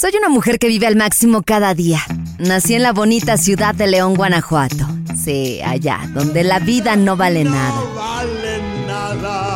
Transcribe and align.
Soy 0.00 0.12
una 0.16 0.28
mujer 0.28 0.60
que 0.60 0.68
vive 0.68 0.86
al 0.86 0.94
máximo 0.94 1.42
cada 1.42 1.74
día. 1.74 1.98
Nací 2.38 2.74
en 2.74 2.84
la 2.84 2.92
bonita 2.92 3.36
ciudad 3.36 3.74
de 3.74 3.88
León, 3.88 4.14
Guanajuato. 4.14 4.86
Sí, 5.20 5.60
allá, 5.60 5.98
donde 6.14 6.44
la 6.44 6.60
vida 6.60 6.94
no 6.94 7.16
vale 7.16 7.42
nada. 7.42 7.74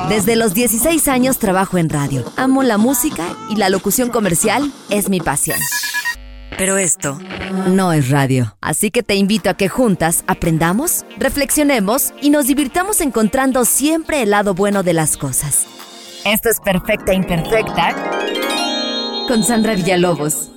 Desde 0.08 0.34
los 0.34 0.52
16 0.52 1.06
años 1.06 1.38
trabajo 1.38 1.78
en 1.78 1.88
radio. 1.88 2.24
Amo 2.36 2.64
la 2.64 2.76
música 2.76 3.36
y 3.50 3.54
la 3.54 3.68
locución 3.68 4.10
comercial 4.10 4.72
es 4.90 5.08
mi 5.08 5.20
pasión. 5.20 5.60
Pero 6.58 6.76
esto 6.76 7.20
no 7.68 7.92
es 7.92 8.10
radio. 8.10 8.56
Así 8.60 8.90
que 8.90 9.04
te 9.04 9.14
invito 9.14 9.48
a 9.48 9.54
que 9.54 9.68
juntas 9.68 10.24
aprendamos, 10.26 11.04
reflexionemos 11.18 12.12
y 12.20 12.30
nos 12.30 12.48
divirtamos 12.48 13.00
encontrando 13.00 13.64
siempre 13.64 14.22
el 14.22 14.30
lado 14.30 14.54
bueno 14.54 14.82
de 14.82 14.92
las 14.92 15.16
cosas. 15.16 15.66
Esto 16.24 16.48
es 16.48 16.58
Perfecta 16.58 17.14
Imperfecta 17.14 17.94
con 19.32 19.42
Sandra 19.42 19.74
Villalobos. 19.74 20.50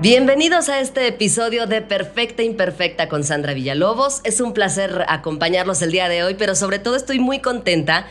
Bienvenidos 0.00 0.70
a 0.70 0.80
este 0.80 1.06
episodio 1.06 1.66
de 1.66 1.82
Perfecta 1.82 2.42
Imperfecta 2.42 3.10
con 3.10 3.22
Sandra 3.22 3.52
Villalobos. 3.52 4.22
Es 4.24 4.40
un 4.40 4.54
placer 4.54 5.04
acompañarlos 5.08 5.82
el 5.82 5.90
día 5.90 6.08
de 6.08 6.24
hoy, 6.24 6.36
pero 6.38 6.54
sobre 6.54 6.78
todo 6.78 6.96
estoy 6.96 7.18
muy 7.18 7.40
contenta 7.40 8.06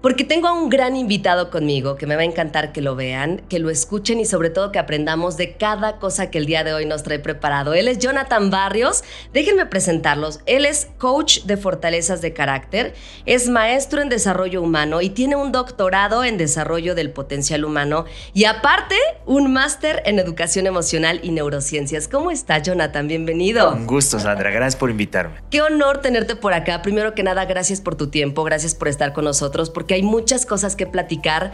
porque 0.00 0.24
tengo 0.24 0.48
a 0.48 0.52
un 0.52 0.70
gran 0.70 0.96
invitado 0.96 1.50
conmigo 1.50 1.96
que 1.96 2.06
me 2.06 2.16
va 2.16 2.22
a 2.22 2.24
encantar 2.24 2.72
que 2.72 2.80
lo 2.80 2.96
vean, 2.96 3.42
que 3.48 3.58
lo 3.58 3.70
escuchen 3.70 4.18
y 4.18 4.24
sobre 4.24 4.50
todo 4.50 4.72
que 4.72 4.78
aprendamos 4.78 5.36
de 5.36 5.56
cada 5.56 5.98
cosa 5.98 6.30
que 6.30 6.38
el 6.38 6.46
día 6.46 6.64
de 6.64 6.72
hoy 6.72 6.86
nos 6.86 7.02
trae 7.02 7.18
preparado. 7.18 7.74
Él 7.74 7.88
es 7.88 7.98
Jonathan 7.98 8.50
Barrios, 8.50 9.04
déjenme 9.32 9.66
presentarlos. 9.66 10.40
Él 10.46 10.64
es 10.64 10.88
coach 10.98 11.42
de 11.42 11.56
fortalezas 11.56 12.22
de 12.22 12.32
carácter, 12.32 12.94
es 13.26 13.48
maestro 13.48 14.00
en 14.00 14.08
desarrollo 14.08 14.62
humano 14.62 15.02
y 15.02 15.10
tiene 15.10 15.36
un 15.36 15.52
doctorado 15.52 16.24
en 16.24 16.38
desarrollo 16.38 16.94
del 16.94 17.10
potencial 17.10 17.64
humano 17.64 18.06
y 18.32 18.44
aparte 18.44 18.96
un 19.26 19.52
máster 19.52 20.02
en 20.06 20.18
educación 20.18 20.66
emocional 20.66 21.20
y 21.22 21.30
neurociencias. 21.30 22.08
¿Cómo 22.08 22.30
está 22.30 22.58
Jonathan? 22.58 23.06
Bienvenido. 23.06 23.72
Un 23.72 23.86
gusto 23.86 24.18
Sandra, 24.18 24.50
gracias 24.50 24.76
por 24.76 24.90
invitarme. 24.90 25.40
Qué 25.50 25.60
honor 25.60 25.98
tenerte 25.98 26.36
por 26.36 26.54
acá. 26.54 26.80
Primero 26.82 27.14
que 27.14 27.22
nada, 27.22 27.44
gracias 27.44 27.80
por 27.80 27.96
tu 27.96 28.08
tiempo, 28.08 28.44
gracias 28.44 28.74
por 28.74 28.88
estar 28.88 29.12
con 29.12 29.24
nosotros, 29.24 29.68
porque 29.68 29.89
hay 29.94 30.02
muchas 30.02 30.46
cosas 30.46 30.76
que 30.76 30.86
platicar. 30.86 31.52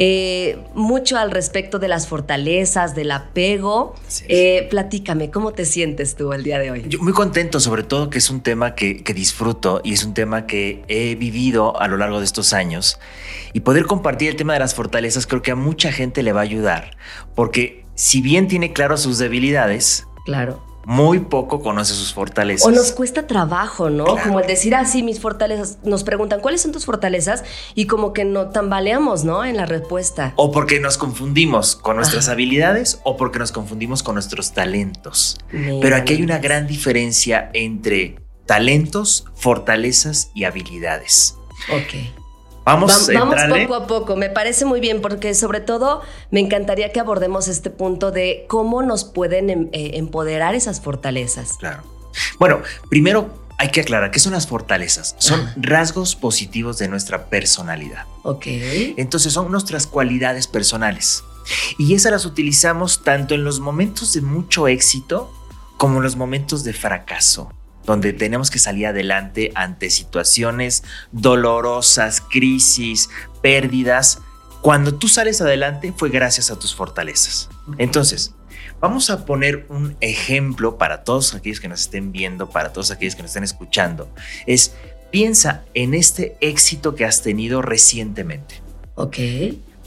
Eh, 0.00 0.58
mucho 0.74 1.18
al 1.18 1.32
respecto 1.32 1.80
de 1.80 1.88
las 1.88 2.06
fortalezas, 2.06 2.94
del 2.94 3.10
apego. 3.10 3.96
Eh, 4.28 4.68
platícame, 4.70 5.30
¿cómo 5.30 5.52
te 5.52 5.64
sientes 5.64 6.14
tú 6.14 6.32
el 6.32 6.44
día 6.44 6.60
de 6.60 6.70
hoy? 6.70 6.84
Yo 6.88 7.00
muy 7.00 7.12
contento, 7.12 7.58
sobre 7.58 7.82
todo 7.82 8.08
que 8.08 8.18
es 8.18 8.30
un 8.30 8.40
tema 8.40 8.76
que, 8.76 9.02
que, 9.02 9.12
disfruto 9.12 9.80
y 9.82 9.94
es 9.94 10.04
un 10.04 10.14
tema 10.14 10.46
que 10.46 10.84
he 10.86 11.16
vivido 11.16 11.80
a 11.80 11.88
lo 11.88 11.96
largo 11.96 12.20
de 12.20 12.26
estos 12.26 12.52
años. 12.52 13.00
Y 13.52 13.60
poder 13.60 13.86
compartir 13.86 14.28
el 14.28 14.36
tema 14.36 14.52
de 14.52 14.60
las 14.60 14.74
fortalezas 14.74 15.26
creo 15.26 15.42
que 15.42 15.50
a 15.50 15.56
mucha 15.56 15.90
gente 15.90 16.22
le 16.22 16.32
va 16.32 16.40
a 16.40 16.44
ayudar, 16.44 16.96
porque 17.34 17.84
si 17.96 18.20
bien 18.20 18.46
tiene 18.46 18.72
claro 18.72 18.96
sus 18.98 19.18
debilidades, 19.18 20.06
claro 20.24 20.67
muy 20.88 21.18
poco 21.18 21.60
conoce 21.60 21.92
sus 21.92 22.14
fortalezas. 22.14 22.66
O 22.66 22.70
nos 22.70 22.92
cuesta 22.92 23.26
trabajo, 23.26 23.90
¿no? 23.90 24.06
Como 24.06 24.40
el 24.40 24.46
decir 24.46 24.74
así, 24.74 25.02
ah, 25.02 25.04
mis 25.04 25.20
fortalezas. 25.20 25.76
Nos 25.84 26.02
preguntan, 26.02 26.40
¿cuáles 26.40 26.62
son 26.62 26.72
tus 26.72 26.86
fortalezas? 26.86 27.44
Y 27.74 27.86
como 27.86 28.14
que 28.14 28.24
no 28.24 28.48
tambaleamos, 28.48 29.22
¿no? 29.22 29.44
En 29.44 29.58
la 29.58 29.66
respuesta. 29.66 30.32
O 30.36 30.50
porque 30.50 30.80
nos 30.80 30.96
confundimos 30.96 31.76
con 31.76 31.96
nuestras 31.96 32.30
habilidades 32.30 33.00
o 33.04 33.18
porque 33.18 33.38
nos 33.38 33.52
confundimos 33.52 34.02
con 34.02 34.14
nuestros 34.14 34.54
talentos. 34.54 35.36
Pero 35.50 35.94
aquí 35.94 36.14
hay 36.14 36.22
una 36.22 36.38
gran 36.38 36.66
diferencia 36.66 37.50
entre 37.52 38.16
talentos, 38.46 39.26
fortalezas 39.34 40.30
y 40.34 40.44
habilidades. 40.44 41.36
Ok. 41.70 42.27
Vamos, 42.68 43.10
vamos 43.14 43.36
poco 43.48 43.74
a 43.74 43.86
poco, 43.86 44.16
me 44.16 44.28
parece 44.28 44.66
muy 44.66 44.78
bien 44.80 45.00
porque 45.00 45.34
sobre 45.34 45.60
todo 45.60 46.02
me 46.30 46.40
encantaría 46.40 46.92
que 46.92 47.00
abordemos 47.00 47.48
este 47.48 47.70
punto 47.70 48.10
de 48.10 48.44
cómo 48.46 48.82
nos 48.82 49.04
pueden 49.04 49.48
em, 49.48 49.68
eh, 49.72 49.92
empoderar 49.94 50.54
esas 50.54 50.82
fortalezas. 50.82 51.56
Claro. 51.58 51.82
Bueno, 52.38 52.60
primero 52.90 53.30
hay 53.56 53.70
que 53.70 53.80
aclarar 53.80 54.10
que 54.10 54.18
son 54.20 54.34
las 54.34 54.46
fortalezas, 54.46 55.16
son 55.16 55.50
rasgos 55.56 56.14
positivos 56.14 56.76
de 56.76 56.88
nuestra 56.88 57.30
personalidad. 57.30 58.04
Ok. 58.22 58.46
Entonces 58.98 59.32
son 59.32 59.50
nuestras 59.50 59.86
cualidades 59.86 60.46
personales 60.46 61.24
y 61.78 61.94
esas 61.94 62.12
las 62.12 62.26
utilizamos 62.26 63.02
tanto 63.02 63.34
en 63.34 63.44
los 63.44 63.60
momentos 63.60 64.12
de 64.12 64.20
mucho 64.20 64.68
éxito 64.68 65.32
como 65.78 65.96
en 65.96 66.02
los 66.02 66.16
momentos 66.16 66.64
de 66.64 66.74
fracaso 66.74 67.50
donde 67.88 68.12
tenemos 68.12 68.50
que 68.50 68.58
salir 68.58 68.86
adelante 68.86 69.50
ante 69.54 69.88
situaciones 69.88 70.84
dolorosas, 71.10 72.20
crisis, 72.20 73.08
pérdidas. 73.40 74.18
Cuando 74.60 74.94
tú 74.94 75.08
sales 75.08 75.40
adelante 75.40 75.94
fue 75.96 76.10
gracias 76.10 76.50
a 76.50 76.58
tus 76.58 76.74
fortalezas. 76.74 77.48
Entonces, 77.78 78.34
vamos 78.78 79.08
a 79.08 79.24
poner 79.24 79.64
un 79.70 79.96
ejemplo 80.02 80.76
para 80.76 81.02
todos 81.02 81.34
aquellos 81.34 81.60
que 81.60 81.68
nos 81.68 81.80
estén 81.80 82.12
viendo, 82.12 82.50
para 82.50 82.74
todos 82.74 82.90
aquellos 82.90 83.14
que 83.16 83.22
nos 83.22 83.30
estén 83.30 83.44
escuchando. 83.44 84.10
Es, 84.46 84.74
piensa 85.10 85.64
en 85.72 85.94
este 85.94 86.36
éxito 86.42 86.94
que 86.94 87.06
has 87.06 87.22
tenido 87.22 87.62
recientemente. 87.62 88.60
Ok. 88.96 89.16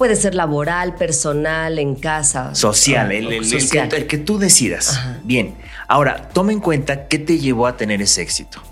Puede 0.01 0.15
ser 0.15 0.33
laboral, 0.33 0.95
personal, 0.95 1.77
en 1.77 1.93
casa. 1.93 2.55
Social, 2.55 3.11
el, 3.11 4.07
que, 4.07 4.17
tú 4.17 4.39
decidas. 4.39 4.99
Bien, 5.23 5.53
ahora 5.87 6.29
toma 6.29 6.51
en 6.51 6.59
cuenta 6.59 7.07
qué 7.07 7.19
te 7.19 7.37
llevó 7.37 7.67
a 7.67 7.77
tener 7.77 8.01
ese 8.01 8.23
éxito. 8.23 8.63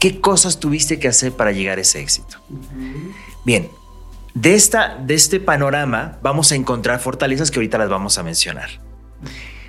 ¿Qué 0.00 0.20
cosas 0.20 0.58
tuviste 0.58 0.98
que 0.98 1.06
hacer 1.06 1.30
para 1.30 1.52
llegar 1.52 1.78
a 1.78 1.82
ese 1.82 2.00
éxito? 2.00 2.38
Bien, 3.44 3.68
de, 4.34 4.56
esta, 4.56 4.96
de 4.96 5.14
este 5.14 5.38
panorama 5.38 6.18
vamos 6.20 6.50
a 6.50 6.56
encontrar 6.56 6.98
fortalezas 6.98 7.52
que 7.52 7.60
ahorita 7.60 7.78
las 7.78 7.88
vamos 7.88 8.18
a 8.18 8.24
mencionar. 8.24 8.70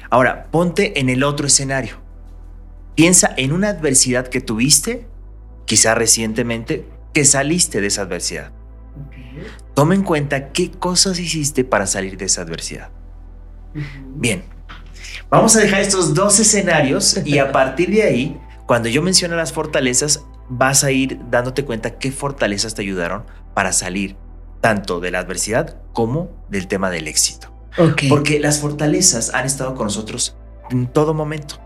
Ahora, 0.09 0.47
ponte 0.49 0.99
en 0.99 1.09
el 1.09 1.23
otro 1.23 1.45
escenario. 1.45 1.97
Piensa 2.95 3.35
en 3.37 3.51
una 3.51 3.69
adversidad 3.69 4.29
que 4.29 4.41
tuviste, 4.41 5.05
quizá 5.65 5.93
recientemente, 5.93 6.87
que 7.13 7.23
saliste 7.23 7.81
de 7.81 7.87
esa 7.87 8.01
adversidad. 8.01 8.51
Toma 9.77 9.93
en 9.93 10.01
cuenta 10.01 10.49
qué 10.53 10.71
cosas 10.71 11.19
hiciste 11.19 11.63
para 11.63 11.85
salir 11.85 12.17
de 12.17 12.25
esa 12.25 12.41
adversidad. 12.41 12.89
Bien, 14.15 14.43
vamos 15.29 15.55
a 15.55 15.59
dejar 15.59 15.81
estos 15.81 16.15
dos 16.15 16.39
escenarios 16.39 17.19
y 17.23 17.37
a 17.37 17.51
partir 17.51 17.91
de 17.91 18.01
ahí, 18.01 18.41
cuando 18.65 18.89
yo 18.89 19.03
mencione 19.03 19.35
las 19.35 19.53
fortalezas, 19.53 20.25
vas 20.49 20.83
a 20.83 20.89
ir 20.89 21.19
dándote 21.29 21.63
cuenta 21.63 21.99
qué 21.99 22.11
fortalezas 22.11 22.73
te 22.73 22.81
ayudaron 22.81 23.25
para 23.53 23.71
salir 23.71 24.15
tanto 24.61 24.99
de 24.99 25.11
la 25.11 25.19
adversidad 25.19 25.79
como 25.93 26.31
del 26.49 26.67
tema 26.67 26.89
del 26.89 27.07
éxito. 27.07 27.53
Porque 28.09 28.39
las 28.39 28.59
fortalezas 28.59 29.31
han 29.35 29.45
estado 29.45 29.75
con 29.75 29.85
nosotros 29.85 30.35
en 30.71 30.87
todo 30.87 31.13
momento 31.13 31.59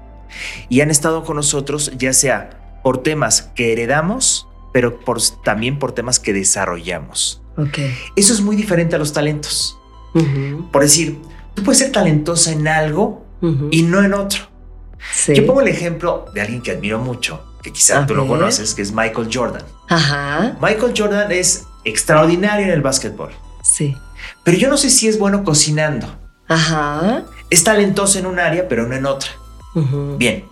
y 0.67 0.81
han 0.81 0.91
estado 0.91 1.23
con 1.23 1.37
nosotros 1.37 1.93
ya 1.97 2.11
sea 2.11 2.81
por 2.83 3.03
temas 3.03 3.43
que 3.55 3.71
heredamos, 3.71 4.49
pero 4.73 4.99
también 5.45 5.79
por 5.79 5.93
temas 5.93 6.19
que 6.19 6.33
desarrollamos. 6.33 7.40
Eso 8.15 8.33
es 8.33 8.41
muy 8.41 8.55
diferente 8.55 8.95
a 8.95 8.99
los 8.99 9.13
talentos. 9.13 9.77
Por 10.71 10.81
decir, 10.81 11.19
tú 11.53 11.63
puedes 11.63 11.79
ser 11.79 11.91
talentosa 11.91 12.51
en 12.51 12.67
algo 12.67 13.25
y 13.71 13.83
no 13.83 14.03
en 14.03 14.13
otro. 14.13 14.41
Yo 15.27 15.45
pongo 15.45 15.61
el 15.61 15.67
ejemplo 15.67 16.25
de 16.33 16.41
alguien 16.41 16.61
que 16.61 16.71
admiro 16.71 16.99
mucho, 16.99 17.43
que 17.63 17.71
quizá 17.71 18.05
tú 18.05 18.15
lo 18.15 18.27
conoces, 18.27 18.73
que 18.73 18.81
es 18.81 18.91
Michael 18.91 19.29
Jordan. 19.31 19.63
Michael 20.61 20.93
Jordan 20.95 21.31
es 21.31 21.65
extraordinario 21.83 22.65
en 22.65 22.71
el 22.71 22.81
básquetbol. 22.81 23.31
Sí. 23.63 23.95
Pero 24.43 24.57
yo 24.57 24.69
no 24.69 24.77
sé 24.77 24.89
si 24.89 25.07
es 25.07 25.17
bueno 25.17 25.43
cocinando. 25.43 26.07
Ajá. 26.47 27.25
Es 27.49 27.63
talentoso 27.63 28.19
en 28.19 28.25
un 28.25 28.39
área, 28.39 28.67
pero 28.67 28.87
no 28.87 28.95
en 28.95 29.05
otra. 29.05 29.31
Bien. 30.17 30.45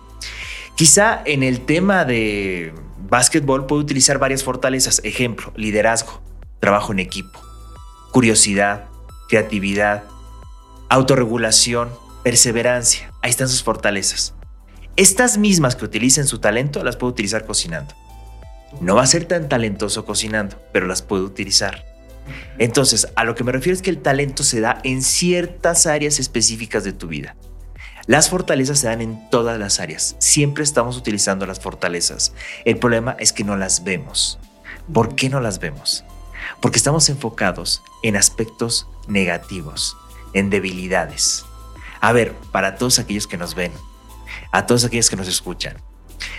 Quizá 0.74 1.20
en 1.24 1.42
el 1.42 1.60
tema 1.60 2.04
de 2.04 2.72
básquetbol 3.08 3.66
puede 3.66 3.82
utilizar 3.82 4.18
varias 4.18 4.42
fortalezas. 4.42 5.00
Ejemplo, 5.04 5.52
liderazgo 5.56 6.22
trabajo 6.60 6.92
en 6.92 6.98
equipo, 6.98 7.40
curiosidad, 8.12 8.84
creatividad, 9.28 10.04
autorregulación, 10.88 11.90
perseverancia. 12.22 13.12
Ahí 13.22 13.30
están 13.30 13.48
sus 13.48 13.62
fortalezas. 13.62 14.34
Estas 14.96 15.38
mismas 15.38 15.76
que 15.76 15.84
utilicen 15.84 16.26
su 16.26 16.38
talento 16.38 16.84
las 16.84 16.96
puede 16.96 17.12
utilizar 17.12 17.46
cocinando. 17.46 17.94
No 18.80 18.94
va 18.94 19.02
a 19.02 19.06
ser 19.06 19.24
tan 19.24 19.48
talentoso 19.48 20.04
cocinando, 20.04 20.60
pero 20.72 20.86
las 20.86 21.02
puede 21.02 21.24
utilizar. 21.24 21.84
Entonces, 22.58 23.08
a 23.16 23.24
lo 23.24 23.34
que 23.34 23.42
me 23.42 23.52
refiero 23.52 23.74
es 23.74 23.82
que 23.82 23.90
el 23.90 24.02
talento 24.02 24.44
se 24.44 24.60
da 24.60 24.80
en 24.84 25.02
ciertas 25.02 25.86
áreas 25.86 26.20
específicas 26.20 26.84
de 26.84 26.92
tu 26.92 27.08
vida. 27.08 27.34
Las 28.06 28.28
fortalezas 28.28 28.78
se 28.78 28.88
dan 28.88 29.00
en 29.00 29.30
todas 29.30 29.58
las 29.58 29.80
áreas. 29.80 30.16
Siempre 30.18 30.64
estamos 30.64 30.96
utilizando 30.96 31.46
las 31.46 31.60
fortalezas. 31.60 32.32
El 32.64 32.78
problema 32.78 33.16
es 33.18 33.32
que 33.32 33.44
no 33.44 33.56
las 33.56 33.84
vemos. 33.84 34.38
¿Por 34.92 35.14
qué 35.14 35.28
no 35.28 35.40
las 35.40 35.58
vemos? 35.60 36.04
Porque 36.60 36.78
estamos 36.78 37.08
enfocados 37.08 37.82
en 38.02 38.16
aspectos 38.16 38.86
negativos, 39.08 39.96
en 40.32 40.50
debilidades. 40.50 41.44
A 42.00 42.12
ver, 42.12 42.34
para 42.52 42.76
todos 42.76 42.98
aquellos 42.98 43.26
que 43.26 43.36
nos 43.36 43.54
ven, 43.54 43.72
a 44.52 44.66
todos 44.66 44.84
aquellos 44.84 45.10
que 45.10 45.16
nos 45.16 45.28
escuchan, 45.28 45.76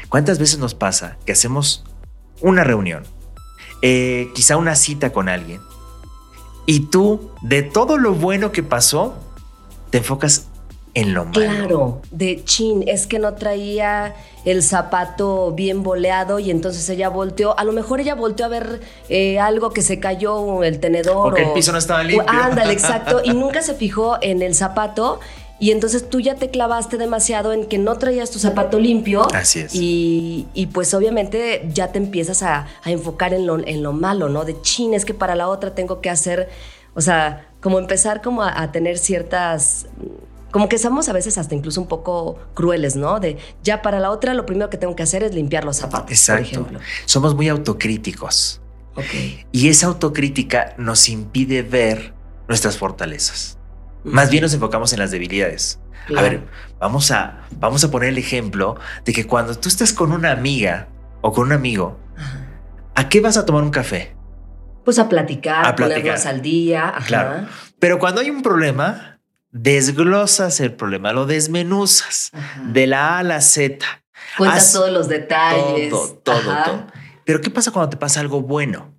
¿cuántas 0.09 0.39
veces 0.39 0.59
nos 0.59 0.73
pasa 0.73 1.17
que 1.25 1.31
hacemos 1.31 1.83
una 2.41 2.63
reunión, 2.63 3.03
eh, 3.81 4.31
quizá 4.35 4.57
una 4.57 4.75
cita 4.75 5.11
con 5.11 5.29
alguien, 5.29 5.61
y 6.65 6.81
tú, 6.87 7.31
de 7.41 7.63
todo 7.63 7.97
lo 7.97 8.13
bueno 8.13 8.51
que 8.51 8.63
pasó, 8.63 9.15
te 9.89 9.99
enfocas 9.99 10.47
en 10.93 11.13
lo 11.13 11.25
malo. 11.25 11.33
Claro, 11.33 12.01
de 12.11 12.43
chin, 12.43 12.83
es 12.88 13.07
que 13.07 13.19
no 13.19 13.33
traía 13.35 14.13
el 14.43 14.63
zapato 14.63 15.51
bien 15.51 15.83
boleado 15.83 16.39
y 16.39 16.51
entonces 16.51 16.88
ella 16.89 17.09
volteó, 17.09 17.57
a 17.57 17.63
lo 17.63 17.71
mejor 17.71 18.01
ella 18.01 18.15
volteó 18.15 18.47
a 18.47 18.49
ver 18.49 18.81
eh, 19.07 19.39
algo 19.39 19.71
que 19.71 19.81
se 19.81 19.99
cayó, 19.99 20.63
el 20.63 20.79
tenedor. 20.79 21.31
O 21.31 21.35
que 21.35 21.43
el 21.43 21.53
piso 21.53 21.71
no 21.71 21.77
estaba 21.77 22.03
limpio. 22.03 22.29
ándale, 22.29 22.73
exacto, 22.73 23.21
y 23.23 23.29
nunca 23.33 23.61
se 23.61 23.73
fijó 23.73 24.17
en 24.21 24.41
el 24.41 24.55
zapato. 24.55 25.19
Y 25.59 25.69
entonces 25.69 26.09
tú 26.09 26.19
ya 26.19 26.33
te 26.33 26.49
clavaste 26.49 26.97
demasiado 26.97 27.53
en 27.53 27.67
que 27.67 27.77
no 27.77 27.95
traías 27.99 28.31
tu 28.31 28.39
zapato 28.39 28.79
limpio. 28.79 29.27
Así 29.31 29.59
es. 29.59 29.75
Y, 29.75 30.47
pues 30.73 30.91
obviamente 30.95 31.69
ya 31.71 31.91
te 31.91 31.99
empiezas 31.99 32.41
a, 32.41 32.65
enfocar 32.83 33.35
en 33.35 33.45
lo, 33.45 33.59
en 33.59 33.83
lo 33.83 33.94
malo, 33.94 34.27
¿no? 34.27 34.44
De 34.44 34.59
chin, 34.63 34.95
es 34.95 35.05
que 35.05 35.13
para 35.13 35.35
la 35.35 35.49
otra 35.49 35.75
tengo 35.75 36.01
que 36.01 36.09
hacer, 36.09 36.49
o 36.95 37.01
sea, 37.01 37.45
como 37.61 37.77
empezar 37.77 38.23
como 38.23 38.41
a 38.41 38.71
tener 38.71 38.97
ciertas 38.97 39.85
como 40.51 40.69
que 40.69 40.77
somos 40.77 41.09
a 41.09 41.13
veces 41.13 41.38
hasta 41.38 41.56
incluso 41.56 41.81
un 41.81 41.88
poco 41.88 42.39
crueles, 42.53 42.95
¿no? 42.95 43.19
De 43.19 43.38
ya 43.63 43.81
para 43.81 44.00
la 44.00 44.12
otra 44.12 44.33
lo 44.33 44.45
primero 44.45 44.69
que 44.69 44.77
tengo 44.77 44.95
que 44.95 45.03
hacer 45.03 45.24
es 45.24 45.33
limpiar 45.33 45.63
los 45.63 45.77
zapatos. 45.77 46.12
Exacto. 46.12 46.44
Por 46.44 46.51
ejemplo. 46.51 46.80
Somos 47.06 47.36
muy 47.36 47.50
autocríticos. 47.50 48.62
Ok. 48.95 49.45
Y 49.51 49.69
esa 49.69 49.88
autocrítica 49.88 50.74
nos 50.77 51.07
impide 51.09 51.63
ver 51.63 52.13
nuestras 52.48 52.77
fortalezas. 52.77 53.57
Más 54.03 54.30
bien 54.30 54.44
nos 54.44 54.53
enfocamos 54.53 54.92
en 54.94 55.00
las 55.00 55.12
debilidades. 55.12 55.80
A 56.18 56.21
ver, 56.21 56.42
vamos 56.80 57.12
a, 57.12 57.44
vamos 57.59 57.83
a 57.83 57.92
poner 57.92 58.09
el 58.09 58.18
ejemplo 58.18 58.77
de 59.06 59.13
que 59.13 59.25
cuando 59.25 59.56
tú 59.56 59.69
estás 59.69 59.94
con 59.94 60.12
una 60.12 60.31
amiga 60.31 60.88
o 61.21 61.31
con 61.31 61.45
un 61.45 61.51
amigo, 61.54 61.97
¿a 62.95 63.07
qué 63.07 63.21
vas 63.21 63.38
a 63.38 63.45
tomar 63.45 63.63
un 63.63 63.69
café? 63.69 64.15
Pues 64.83 64.97
a 64.97 65.07
platicar, 65.07 65.65
a 65.65 65.75
platicar. 65.75 66.19
al 66.27 66.42
día. 66.42 66.94
Claro. 67.06 67.47
Pero 67.80 68.00
cuando 68.00 68.21
hay 68.21 68.31
un 68.31 68.42
problema, 68.42 69.10
desglosas 69.51 70.59
el 70.59 70.74
problema, 70.74 71.13
lo 71.13 71.25
desmenuzas 71.25 72.31
de 72.68 72.88
la 72.88 73.15
A 73.15 73.19
a 73.19 73.24
la 73.24 73.42
Z. 73.42 73.86
Cuentas 74.38 74.74
todos 74.74 74.92
los 74.92 75.07
detalles. 75.07 75.89
Todo, 75.89 76.13
todo, 76.24 76.63
todo. 76.63 76.88
Pero 77.25 77.42
¿qué 77.42 77.50
pasa 77.50 77.71
cuando 77.71 77.89
te 77.89 77.98
pasa 77.98 78.19
algo 78.19 78.42
bueno? 78.42 78.98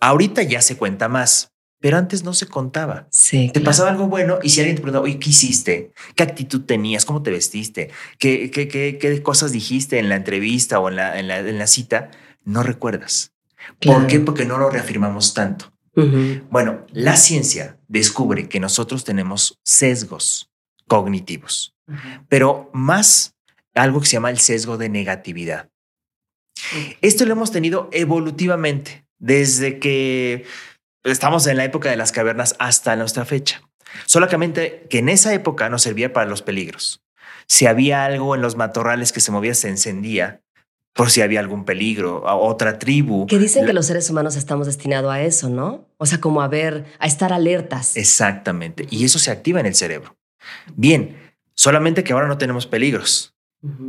Ahorita 0.00 0.42
ya 0.42 0.60
se 0.60 0.76
cuenta 0.76 1.08
más, 1.08 1.52
pero 1.80 1.98
antes 1.98 2.24
no 2.24 2.32
se 2.32 2.46
contaba. 2.46 3.08
Sí. 3.10 3.50
Te 3.52 3.60
pasaba 3.60 3.90
algo 3.90 4.06
bueno 4.06 4.38
y 4.42 4.50
si 4.50 4.60
alguien 4.60 4.76
te 4.76 4.80
preguntaba, 4.80 5.04
oye, 5.04 5.18
¿qué 5.18 5.28
hiciste? 5.28 5.92
¿Qué 6.14 6.22
actitud 6.22 6.62
tenías? 6.62 7.04
¿Cómo 7.04 7.22
te 7.22 7.30
vestiste? 7.30 7.90
¿Qué, 8.18 8.50
qué, 8.50 8.68
qué, 8.68 9.22
cosas 9.22 9.52
dijiste 9.52 9.98
en 9.98 10.08
la 10.08 10.16
entrevista 10.16 10.80
o 10.80 10.88
en 10.88 10.96
la, 10.96 11.18
en 11.18 11.58
la, 11.58 11.66
cita? 11.66 12.10
No 12.42 12.62
recuerdas. 12.62 13.32
¿Por 13.80 14.06
qué? 14.06 14.18
Porque 14.20 14.46
no 14.46 14.56
lo 14.56 14.70
reafirmamos 14.70 15.34
tanto. 15.34 15.73
Bueno, 16.50 16.84
la 16.92 17.16
ciencia 17.16 17.78
descubre 17.88 18.48
que 18.48 18.60
nosotros 18.60 19.04
tenemos 19.04 19.58
sesgos 19.64 20.50
cognitivos, 20.88 21.74
pero 22.28 22.70
más 22.72 23.34
algo 23.74 24.00
que 24.00 24.06
se 24.06 24.12
llama 24.14 24.30
el 24.30 24.38
sesgo 24.38 24.76
de 24.76 24.88
negatividad. 24.88 25.70
Esto 27.00 27.26
lo 27.26 27.32
hemos 27.32 27.52
tenido 27.52 27.88
evolutivamente 27.92 29.06
desde 29.18 29.78
que 29.78 30.44
estamos 31.02 31.46
en 31.46 31.56
la 31.56 31.64
época 31.64 31.90
de 31.90 31.96
las 31.96 32.12
cavernas 32.12 32.56
hasta 32.58 32.96
nuestra 32.96 33.24
fecha. 33.24 33.62
Solamente 34.06 34.86
que 34.90 34.98
en 34.98 35.08
esa 35.08 35.32
época 35.34 35.68
nos 35.68 35.82
servía 35.82 36.12
para 36.12 36.28
los 36.28 36.42
peligros. 36.42 37.02
Si 37.46 37.66
había 37.66 38.04
algo 38.04 38.34
en 38.34 38.42
los 38.42 38.56
matorrales 38.56 39.12
que 39.12 39.20
se 39.20 39.30
movía, 39.30 39.54
se 39.54 39.68
encendía 39.68 40.40
por 40.94 41.10
si 41.10 41.20
había 41.20 41.40
algún 41.40 41.64
peligro, 41.64 42.26
a 42.26 42.36
otra 42.36 42.78
tribu. 42.78 43.26
Que 43.26 43.38
dicen 43.38 43.66
que 43.66 43.72
los 43.72 43.86
seres 43.86 44.08
humanos 44.08 44.36
estamos 44.36 44.66
destinados 44.66 45.12
a 45.12 45.22
eso, 45.22 45.50
¿no? 45.50 45.88
O 45.98 46.06
sea, 46.06 46.20
como 46.20 46.40
a 46.40 46.48
ver, 46.48 46.86
a 46.98 47.06
estar 47.06 47.32
alertas. 47.32 47.96
Exactamente. 47.96 48.86
Y 48.90 49.04
eso 49.04 49.18
se 49.18 49.30
activa 49.30 49.60
en 49.60 49.66
el 49.66 49.74
cerebro. 49.74 50.16
Bien, 50.76 51.16
solamente 51.54 52.04
que 52.04 52.12
ahora 52.12 52.28
no 52.28 52.38
tenemos 52.38 52.66
peligros. 52.66 53.34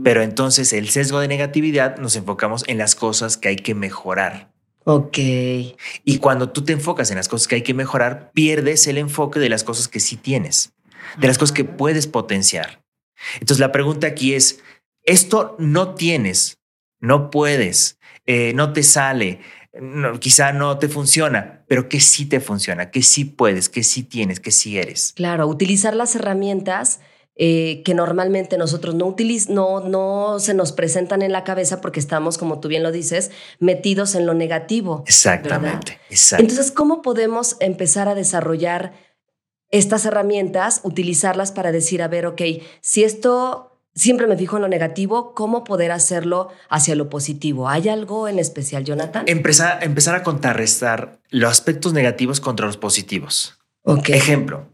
Pero 0.03 0.21
entonces 0.23 0.71
el 0.71 0.89
sesgo 0.89 1.19
de 1.19 1.27
negatividad 1.27 1.97
nos 1.97 2.15
enfocamos 2.15 2.63
en 2.67 2.77
las 2.77 2.95
cosas 2.95 3.35
que 3.35 3.49
hay 3.49 3.55
que 3.57 3.75
mejorar. 3.75 4.53
Ok. 4.85 5.17
Y 5.17 6.17
cuando 6.19 6.51
tú 6.51 6.63
te 6.63 6.71
enfocas 6.71 7.11
en 7.11 7.17
las 7.17 7.27
cosas 7.27 7.47
que 7.47 7.55
hay 7.55 7.61
que 7.61 7.73
mejorar, 7.73 8.31
pierdes 8.33 8.87
el 8.87 8.97
enfoque 8.97 9.39
de 9.39 9.49
las 9.49 9.65
cosas 9.65 9.89
que 9.89 9.99
sí 9.99 10.15
tienes, 10.15 10.73
de 11.17 11.27
las 11.27 11.37
cosas 11.37 11.53
que 11.53 11.65
puedes 11.65 12.07
potenciar. 12.07 12.85
Entonces 13.33 13.59
la 13.59 13.73
pregunta 13.73 14.07
aquí 14.07 14.33
es, 14.33 14.61
esto 15.03 15.55
no 15.59 15.93
tienes, 15.93 16.59
no 17.05 17.29
puedes, 17.29 17.99
eh, 18.25 18.53
no 18.53 18.73
te 18.73 18.83
sale, 18.83 19.39
quizá 20.19 20.53
no 20.53 20.77
te 20.79 20.89
funciona, 20.89 21.63
pero 21.67 21.89
que 21.89 21.99
sí 21.99 22.25
te 22.25 22.39
funciona, 22.39 22.91
que 22.91 23.01
sí 23.01 23.25
puedes, 23.25 23.69
que 23.69 23.83
sí 23.83 24.03
tienes, 24.03 24.39
que 24.39 24.51
sí 24.51 24.77
eres. 24.77 25.13
Claro, 25.15 25.47
utilizar 25.47 25.95
las 25.95 26.15
herramientas 26.15 26.99
eh, 27.37 27.81
que 27.83 27.93
normalmente 27.93 28.57
nosotros 28.57 28.95
no, 28.95 29.13
no, 29.49 29.79
no 29.81 30.39
se 30.39 30.53
nos 30.53 30.71
presentan 30.71 31.21
en 31.21 31.33
la 31.33 31.43
cabeza 31.43 31.81
porque 31.81 31.99
estamos, 31.99 32.37
como 32.37 32.61
tú 32.61 32.69
bien 32.69 32.81
lo 32.81 32.93
dices, 32.93 33.31
metidos 33.59 34.15
en 34.15 34.25
lo 34.25 34.33
negativo. 34.33 35.03
Exactamente. 35.05 35.99
Entonces, 36.37 36.71
¿cómo 36.71 37.01
podemos 37.01 37.57
empezar 37.59 38.07
a 38.07 38.15
desarrollar 38.15 38.93
estas 39.69 40.05
herramientas, 40.05 40.79
utilizarlas 40.83 41.51
para 41.51 41.73
decir, 41.73 42.01
a 42.01 42.07
ver, 42.07 42.25
ok, 42.25 42.41
si 42.79 43.03
esto 43.03 43.74
siempre 43.95 44.27
me 44.27 44.37
fijo 44.37 44.57
en 44.57 44.63
lo 44.63 44.67
negativo, 44.67 45.33
¿cómo 45.33 45.63
poder 45.63 45.91
hacerlo 45.91 46.49
hacia 46.69 46.95
lo 46.95 47.09
positivo? 47.09 47.69
¿Hay 47.69 47.89
algo 47.89 48.27
en 48.27 48.37
especial, 48.37 48.83
Jonathan? 48.83 49.23
Empezar, 49.27 49.83
empezar 49.83 50.15
a 50.15 50.23
contrarrestar 50.23 51.19
los 51.29 51.49
aspectos 51.49 51.93
negativos 51.93 52.39
contra 52.41 52.67
los 52.67 52.77
positivos. 52.77 53.57
Ok. 53.83 54.09
Ejemplo, 54.09 54.69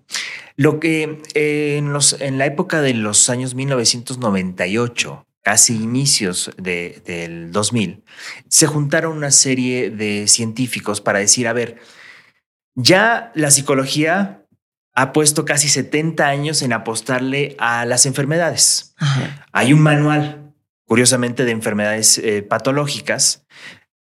lo 0.56 0.80
que 0.80 1.22
eh, 1.34 1.76
en, 1.78 1.94
los, 1.94 2.20
en 2.20 2.38
la 2.38 2.46
época 2.46 2.82
de 2.82 2.94
los 2.94 3.30
años 3.30 3.56
1998, 3.56 5.26
casi 5.44 5.76
inicios 5.76 6.52
del 6.58 7.52
2000, 7.52 8.04
se 8.48 8.68
juntaron 8.68 9.18
una 9.18 9.32
serie 9.32 9.92
de 9.92 10.28
científicos 10.28 11.02
para 11.02 11.20
decir, 11.20 11.48
a 11.48 11.54
ver, 11.54 11.78
ya 12.76 13.32
la 13.36 13.52
psicología 13.52 14.41
ha 14.94 15.14
puesto 15.14 15.46
casi 15.46 15.70
70 15.70 16.28
años 16.28 16.62
en 16.62 16.74
apostarle 16.74 17.56
a 17.60 17.86
las 17.86 18.06
enfermedades. 18.06 18.94
Hay 19.52 19.74
un 19.74 19.82
manual, 19.82 20.54
curiosamente, 20.86 21.46
de 21.46 21.52
enfermedades 21.52 22.18
eh, 22.18 22.44
patológicas. 22.44 23.46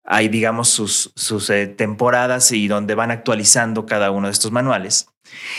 Hay, 0.05 0.29
digamos, 0.29 0.69
sus, 0.69 1.13
sus 1.15 1.51
eh, 1.51 1.67
temporadas 1.67 2.53
y 2.53 2.69
donde 2.69 2.95
van 2.95 3.11
actualizando 3.11 3.85
cada 3.85 4.11
uno 4.11 4.29
de 4.29 4.33
estos 4.33 4.53
manuales. 4.53 5.09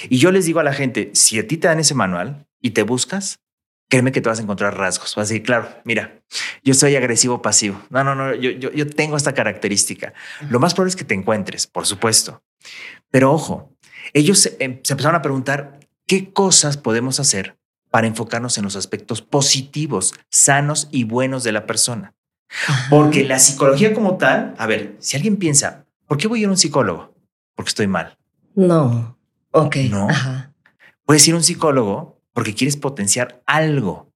Y 0.10 0.18
yo 0.18 0.32
les 0.32 0.46
digo 0.46 0.60
a 0.60 0.64
la 0.64 0.74
gente, 0.74 1.12
si 1.14 1.38
a 1.38 1.48
ti 1.48 1.58
te 1.58 1.68
dan 1.68 1.80
ese 1.80 1.94
manual 1.94 2.48
y 2.60 2.72
te 2.72 2.82
buscas, 2.82 3.40
créeme 3.90 4.12
que 4.12 4.22
te 4.22 4.30
vas 4.30 4.40
a 4.40 4.42
encontrar 4.42 4.76
rasgos. 4.76 5.16
Vas 5.16 5.30
a 5.30 5.34
decir, 5.34 5.44
claro, 5.44 5.70
mira, 5.84 6.22
yo 6.64 6.74
soy 6.74 6.96
agresivo 6.96 7.44
pasivo. 7.44 7.80
No, 7.92 8.04
no, 8.04 8.16
no, 8.16 8.34
yo, 8.34 8.50
yo, 8.50 8.72
yo 8.72 8.90
tengo 8.90 9.16
esta 9.16 9.34
característica. 9.34 10.14
Lo 10.50 10.60
más 10.60 10.74
probable 10.74 10.90
es 10.90 10.96
que 10.96 11.06
te 11.06 11.14
encuentres, 11.14 11.68
por 11.68 11.86
supuesto. 11.86 12.42
Pero 13.12 13.32
ojo, 13.32 13.76
ellos 14.14 14.46
em, 14.60 14.80
se, 14.84 14.94
empezaron 14.94 15.16
a 15.16 15.22
preguntar 15.22 15.80
qué 16.06 16.32
cosas 16.32 16.78
podemos 16.78 17.20
hacer 17.20 17.58
para 17.90 18.08
enfocarnos 18.08 18.58
en 18.58 18.64
los 18.64 18.76
aspectos 18.76 19.22
positivos, 19.22 20.14
sanos 20.30 20.88
y 20.92 21.04
buenos 21.04 21.44
de 21.44 21.52
la 21.52 21.66
persona. 21.66 22.14
Porque 22.90 23.26
la 23.26 23.40
psicología 23.40 23.94
como 23.94 24.18
tal, 24.18 24.56
a 24.58 24.66
ver, 24.66 24.96
si 25.00 25.16
alguien 25.16 25.38
piensa, 25.38 25.86
¿por 26.08 26.18
qué 26.18 26.28
voy 26.28 26.40
a 26.40 26.42
ir 26.44 26.48
a 26.48 26.52
un 26.52 26.58
psicólogo? 26.58 27.14
Porque 27.56 27.70
estoy 27.70 27.88
mal. 27.88 28.18
No. 28.56 29.18
Ok. 29.52 29.76
No. 29.90 30.08
Puedes 31.06 31.28
ir 31.28 31.34
a 31.34 31.38
un 31.38 31.44
psicólogo 31.44 32.22
porque 32.34 32.56
quieres 32.56 32.78
potenciar 32.78 33.42
algo. 33.46 34.09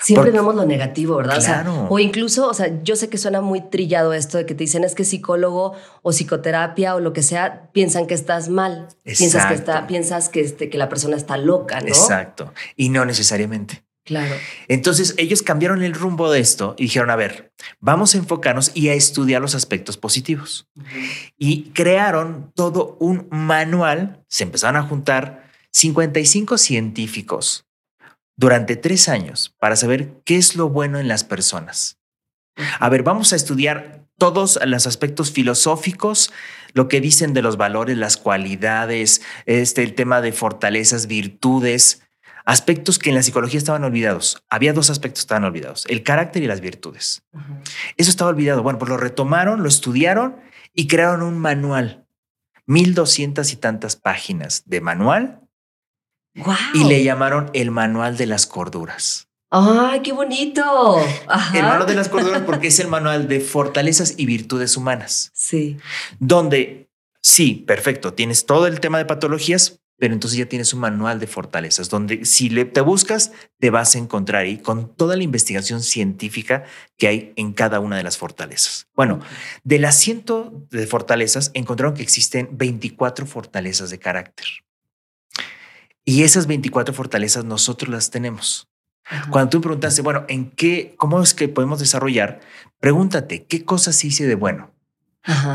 Siempre 0.00 0.32
vemos 0.32 0.54
lo 0.54 0.64
negativo, 0.64 1.16
¿verdad? 1.16 1.66
O, 1.88 1.98
incluso, 1.98 2.48
o 2.48 2.54
sea, 2.54 2.82
yo 2.82 2.96
sé 2.96 3.08
que 3.08 3.16
suena 3.16 3.40
muy 3.40 3.60
trillado 3.60 4.12
esto 4.12 4.38
de 4.38 4.44
que 4.44 4.54
te 4.54 4.64
dicen 4.64 4.84
es 4.84 4.94
que 4.94 5.04
psicólogo 5.04 5.74
o 6.02 6.10
psicoterapia 6.10 6.94
o 6.94 7.00
lo 7.00 7.12
que 7.12 7.22
sea, 7.22 7.70
piensan 7.72 8.06
que 8.06 8.14
estás 8.14 8.48
mal. 8.48 8.88
Piensas 9.04 9.46
que, 9.46 9.54
está, 9.54 9.86
piensas 9.86 10.28
que, 10.28 10.40
este, 10.40 10.68
que 10.68 10.78
la 10.78 10.88
persona 10.88 11.16
está 11.16 11.36
loca, 11.36 11.80
¿no? 11.80 11.86
Exacto. 11.86 12.52
Y 12.76 12.88
no 12.88 13.04
necesariamente. 13.04 13.84
Claro. 14.04 14.34
Entonces 14.68 15.14
ellos 15.16 15.42
cambiaron 15.42 15.82
el 15.82 15.94
rumbo 15.94 16.30
de 16.30 16.40
esto 16.40 16.74
y 16.76 16.82
dijeron, 16.84 17.10
a 17.10 17.16
ver, 17.16 17.52
vamos 17.80 18.14
a 18.14 18.18
enfocarnos 18.18 18.72
y 18.74 18.88
a 18.88 18.94
estudiar 18.94 19.40
los 19.40 19.54
aspectos 19.54 19.96
positivos. 19.96 20.68
Y 21.38 21.70
crearon 21.70 22.52
todo 22.54 22.98
un 23.00 23.28
manual, 23.30 24.22
se 24.28 24.42
empezaron 24.42 24.76
a 24.76 24.86
juntar 24.86 25.48
55 25.70 26.58
científicos 26.58 27.66
durante 28.36 28.76
tres 28.76 29.08
años 29.08 29.54
para 29.58 29.76
saber 29.76 30.20
qué 30.24 30.36
es 30.36 30.56
lo 30.56 30.68
bueno 30.68 30.98
en 30.98 31.08
las 31.08 31.24
personas. 31.24 31.98
A 32.78 32.88
ver, 32.88 33.02
vamos 33.02 33.32
a 33.32 33.36
estudiar 33.36 34.04
todos 34.16 34.58
los 34.64 34.86
aspectos 34.86 35.32
filosóficos, 35.32 36.32
lo 36.72 36.88
que 36.88 37.00
dicen 37.00 37.34
de 37.34 37.42
los 37.42 37.56
valores, 37.56 37.96
las 37.96 38.16
cualidades, 38.16 39.22
este, 39.46 39.82
el 39.82 39.94
tema 39.94 40.20
de 40.20 40.32
fortalezas, 40.32 41.06
virtudes, 41.06 42.02
aspectos 42.44 42.98
que 42.98 43.10
en 43.10 43.16
la 43.16 43.22
psicología 43.22 43.58
estaban 43.58 43.84
olvidados. 43.84 44.44
Había 44.50 44.72
dos 44.72 44.90
aspectos 44.90 45.20
que 45.20 45.24
estaban 45.24 45.44
olvidados, 45.44 45.84
el 45.88 46.02
carácter 46.02 46.42
y 46.42 46.46
las 46.46 46.60
virtudes. 46.60 47.24
Eso 47.96 48.10
estaba 48.10 48.30
olvidado. 48.30 48.62
Bueno, 48.62 48.78
pues 48.78 48.88
lo 48.88 48.96
retomaron, 48.96 49.62
lo 49.62 49.68
estudiaron 49.68 50.36
y 50.72 50.86
crearon 50.86 51.22
un 51.22 51.38
manual, 51.38 52.06
mil 52.66 52.94
doscientas 52.94 53.52
y 53.52 53.56
tantas 53.56 53.96
páginas 53.96 54.62
de 54.66 54.80
manual 54.80 55.43
Y 56.74 56.84
le 56.84 57.02
llamaron 57.04 57.50
el 57.52 57.70
manual 57.70 58.16
de 58.16 58.26
las 58.26 58.46
corduras. 58.46 59.28
¡Ay, 59.50 60.00
qué 60.00 60.12
bonito! 60.12 60.98
El 61.54 61.62
manual 61.62 61.86
de 61.86 61.94
las 61.94 62.08
corduras 62.08 62.42
porque 62.42 62.68
es 62.68 62.80
el 62.80 62.88
manual 62.88 63.28
de 63.28 63.40
fortalezas 63.40 64.14
y 64.16 64.26
virtudes 64.26 64.76
humanas. 64.76 65.30
Sí. 65.32 65.76
Donde, 66.18 66.88
sí, 67.22 67.64
perfecto, 67.66 68.14
tienes 68.14 68.46
todo 68.46 68.66
el 68.66 68.80
tema 68.80 68.98
de 68.98 69.04
patologías, 69.04 69.80
pero 69.96 70.12
entonces 70.12 70.38
ya 70.38 70.46
tienes 70.46 70.74
un 70.74 70.80
manual 70.80 71.20
de 71.20 71.28
fortalezas, 71.28 71.88
donde 71.88 72.24
si 72.24 72.48
le, 72.48 72.64
te 72.64 72.80
buscas, 72.80 73.30
te 73.60 73.70
vas 73.70 73.94
a 73.94 73.98
encontrar 73.98 74.42
ahí 74.42 74.58
con 74.58 74.92
toda 74.92 75.16
la 75.16 75.22
investigación 75.22 75.82
científica 75.82 76.64
que 76.98 77.06
hay 77.06 77.32
en 77.36 77.52
cada 77.52 77.78
una 77.78 77.96
de 77.96 78.02
las 78.02 78.18
fortalezas. 78.18 78.88
Bueno, 78.96 79.20
de 79.62 79.78
las 79.78 79.96
ciento 79.96 80.66
de 80.70 80.88
fortalezas, 80.88 81.52
encontraron 81.54 81.94
que 81.94 82.02
existen 82.02 82.48
24 82.52 83.24
fortalezas 83.24 83.90
de 83.90 84.00
carácter. 84.00 84.46
Y 86.04 86.22
esas 86.22 86.46
24 86.46 86.94
fortalezas 86.94 87.44
nosotros 87.44 87.90
las 87.90 88.10
tenemos. 88.10 88.68
Cuando 89.30 89.50
tú 89.50 89.60
preguntaste, 89.60 90.02
bueno, 90.02 90.24
¿en 90.28 90.50
qué, 90.50 90.94
cómo 90.96 91.22
es 91.22 91.34
que 91.34 91.48
podemos 91.48 91.78
desarrollar? 91.78 92.40
Pregúntate, 92.80 93.44
¿qué 93.44 93.64
cosas 93.64 94.02
hice 94.04 94.26
de 94.26 94.34
bueno? 94.34 94.70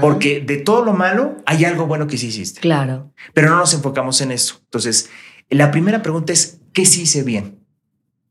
Porque 0.02 0.40
de 0.40 0.58
todo 0.58 0.84
lo 0.84 0.94
malo 0.94 1.38
hay 1.46 1.66
algo 1.66 1.86
bueno 1.86 2.08
que 2.08 2.18
sí 2.18 2.28
hiciste. 2.28 2.62
Claro. 2.62 3.12
Pero 3.34 3.50
no 3.50 3.58
nos 3.58 3.74
enfocamos 3.74 4.22
en 4.22 4.32
eso. 4.32 4.60
Entonces, 4.64 5.10
la 5.50 5.70
primera 5.72 6.02
pregunta 6.02 6.34
es, 6.34 6.60
¿qué 6.74 6.86
sí 6.86 7.04
hice 7.04 7.24
bien? 7.24 7.60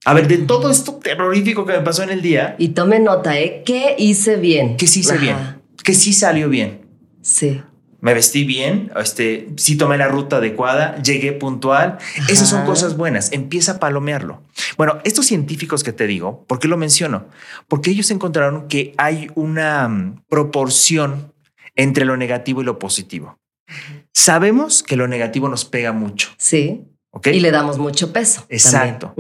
A 0.05 0.15
ver, 0.15 0.27
de 0.27 0.39
todo 0.39 0.71
esto 0.71 0.95
terrorífico 0.97 1.67
que 1.67 1.73
me 1.75 1.81
pasó 1.81 2.03
en 2.03 2.11
el 2.11 2.23
día. 2.23 2.57
Y 2.59 2.69
tome 2.69 2.99
nota, 2.99 3.39
¿eh? 3.39 3.63
¿Qué 3.65 3.95
hice 3.99 4.37
bien? 4.37 4.77
¿Qué 4.77 4.87
sí 4.87 5.01
hice 5.01 5.19
bien? 5.19 5.37
¿Qué 5.85 5.95
sí 5.95 6.13
salió 6.13 6.49
bien? 6.49 6.87
Sí 7.23 7.61
me 8.01 8.15
vestí 8.15 8.45
bien, 8.45 8.93
este, 8.97 9.49
sí 9.57 9.77
tomé 9.77 9.99
la 9.99 10.07
ruta 10.07 10.37
adecuada, 10.37 11.01
llegué 11.03 11.33
puntual. 11.33 11.99
Esas 12.29 12.49
son 12.49 12.65
cosas 12.65 12.97
buenas. 12.97 13.33
Empieza 13.33 13.73
a 13.73 13.81
palomearlo. 13.81 14.43
Bueno, 14.77 14.99
estos 15.05 15.27
científicos 15.27 15.83
que 15.83 15.93
te 15.93 16.07
digo, 16.07 16.45
¿por 16.47 16.61
qué 16.61 16.69
lo 16.69 16.77
menciono? 16.77 17.27
Porque 17.67 17.91
ellos 17.91 18.11
encontraron 18.11 18.69
que 18.69 18.95
hay 18.99 19.31
una 19.35 19.89
mm, 19.89 20.23
proporción 20.29 21.33
entre 21.75 22.05
lo 22.05 22.17
negativo 22.17 22.63
y 22.63 22.65
lo 22.65 22.79
positivo. 22.79 23.39
Sabemos 24.13 24.83
que 24.83 24.97
lo 24.97 25.09
negativo 25.09 25.49
nos 25.49 25.65
pega 25.65 25.93
mucho. 25.93 26.31
Sí. 26.39 26.85
Y 27.25 27.41
le 27.41 27.51
damos 27.51 27.79
mucho 27.79 28.13
peso. 28.13 28.47
Exacto. 28.49 29.15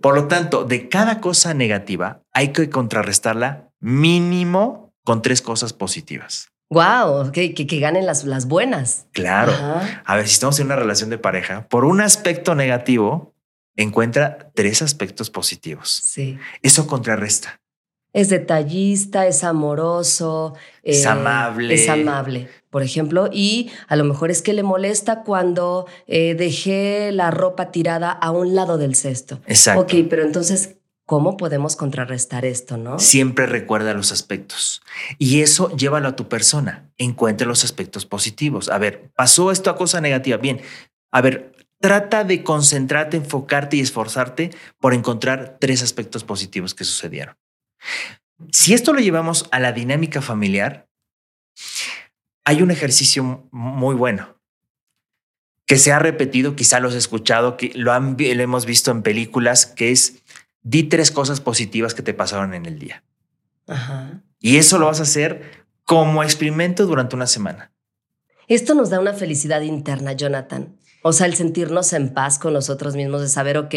Por 0.00 0.14
lo 0.14 0.26
tanto, 0.26 0.64
de 0.64 0.88
cada 0.88 1.20
cosa 1.20 1.54
negativa 1.54 2.22
hay 2.32 2.48
que 2.48 2.68
contrarrestarla 2.68 3.70
mínimo 3.80 4.92
con 5.04 5.22
tres 5.22 5.42
cosas 5.42 5.72
positivas. 5.72 6.53
Wow, 6.70 7.30
que, 7.30 7.54
que, 7.54 7.78
ganen 7.78 8.06
las, 8.06 8.24
las 8.24 8.46
buenas. 8.46 9.06
Claro. 9.12 9.52
A 10.04 10.16
ver, 10.16 10.26
si 10.26 10.34
estamos 10.34 10.58
en 10.60 10.66
una 10.66 10.76
relación 10.76 11.10
de 11.10 11.18
pareja, 11.18 11.68
por 11.68 11.84
un 11.84 12.00
aspecto 12.00 12.54
negativo, 12.54 13.34
encuentra 13.76 14.50
tres 14.54 14.82
aspectos 14.82 15.30
positivos. 15.30 15.90
Sí. 15.90 16.38
Eso 16.62 16.86
contrarresta. 16.86 17.60
Es 18.14 18.28
detallista, 18.28 19.26
es 19.26 19.42
amoroso. 19.42 20.54
Es 20.84 21.04
eh, 21.04 21.08
amable. 21.08 21.74
Es 21.74 21.88
amable, 21.88 22.48
por 22.70 22.84
ejemplo. 22.84 23.28
Y 23.32 23.72
a 23.88 23.96
lo 23.96 24.04
mejor 24.04 24.30
es 24.30 24.40
que 24.40 24.52
le 24.52 24.62
molesta 24.62 25.22
cuando 25.24 25.86
eh, 26.06 26.36
dejé 26.36 27.10
la 27.10 27.32
ropa 27.32 27.72
tirada 27.72 28.12
a 28.12 28.30
un 28.30 28.54
lado 28.54 28.78
del 28.78 28.94
cesto. 28.94 29.40
Exacto. 29.46 29.82
Ok, 29.82 30.06
pero 30.08 30.22
entonces, 30.22 30.76
¿Cómo 31.06 31.36
podemos 31.36 31.76
contrarrestar 31.76 32.46
esto, 32.46 32.78
no? 32.78 32.98
Siempre 32.98 33.44
recuerda 33.44 33.92
los 33.92 34.10
aspectos 34.10 34.82
y 35.18 35.42
eso 35.42 35.74
llévalo 35.76 36.08
a 36.08 36.16
tu 36.16 36.28
persona. 36.28 36.90
Encuentra 36.96 37.46
los 37.46 37.62
aspectos 37.62 38.06
positivos. 38.06 38.70
A 38.70 38.78
ver, 38.78 39.10
pasó 39.14 39.50
esto 39.50 39.68
a 39.68 39.76
cosa 39.76 40.00
negativa. 40.00 40.38
Bien, 40.38 40.62
a 41.12 41.20
ver, 41.20 41.52
trata 41.78 42.24
de 42.24 42.42
concentrarte, 42.42 43.18
enfocarte 43.18 43.76
y 43.76 43.80
esforzarte 43.80 44.50
por 44.80 44.94
encontrar 44.94 45.58
tres 45.60 45.82
aspectos 45.82 46.24
positivos 46.24 46.72
que 46.74 46.84
sucedieron. 46.84 47.36
Si 48.50 48.72
esto 48.72 48.94
lo 48.94 49.00
llevamos 49.00 49.46
a 49.50 49.60
la 49.60 49.72
dinámica 49.72 50.22
familiar, 50.22 50.88
hay 52.46 52.62
un 52.62 52.70
ejercicio 52.70 53.46
muy 53.50 53.94
bueno 53.94 54.34
que 55.66 55.78
se 55.78 55.92
ha 55.92 55.98
repetido, 55.98 56.56
quizá 56.56 56.80
lo 56.80 56.88
has 56.88 56.94
escuchado, 56.94 57.56
que 57.56 57.72
lo, 57.74 57.92
han, 57.92 58.16
lo 58.18 58.42
hemos 58.42 58.66
visto 58.66 58.90
en 58.90 59.02
películas, 59.02 59.66
que 59.66 59.92
es 59.92 60.22
di 60.64 60.82
tres 60.82 61.12
cosas 61.12 61.40
positivas 61.40 61.94
que 61.94 62.02
te 62.02 62.14
pasaron 62.14 62.54
en 62.54 62.66
el 62.66 62.80
día. 62.80 63.04
Y 64.40 64.56
eso 64.56 64.78
lo 64.78 64.86
vas 64.86 64.98
a 64.98 65.04
hacer 65.04 65.64
como 65.84 66.22
experimento 66.22 66.86
durante 66.86 67.14
una 67.14 67.26
semana. 67.26 67.70
Esto 68.48 68.74
nos 68.74 68.90
da 68.90 68.98
una 68.98 69.12
felicidad 69.12 69.60
interna, 69.60 70.12
Jonathan. 70.14 70.76
O 71.06 71.12
sea, 71.12 71.26
el 71.26 71.34
sentirnos 71.34 71.92
en 71.92 72.14
paz 72.14 72.38
con 72.38 72.54
nosotros 72.54 72.96
mismos, 72.96 73.20
de 73.20 73.28
saber, 73.28 73.58
ok, 73.58 73.74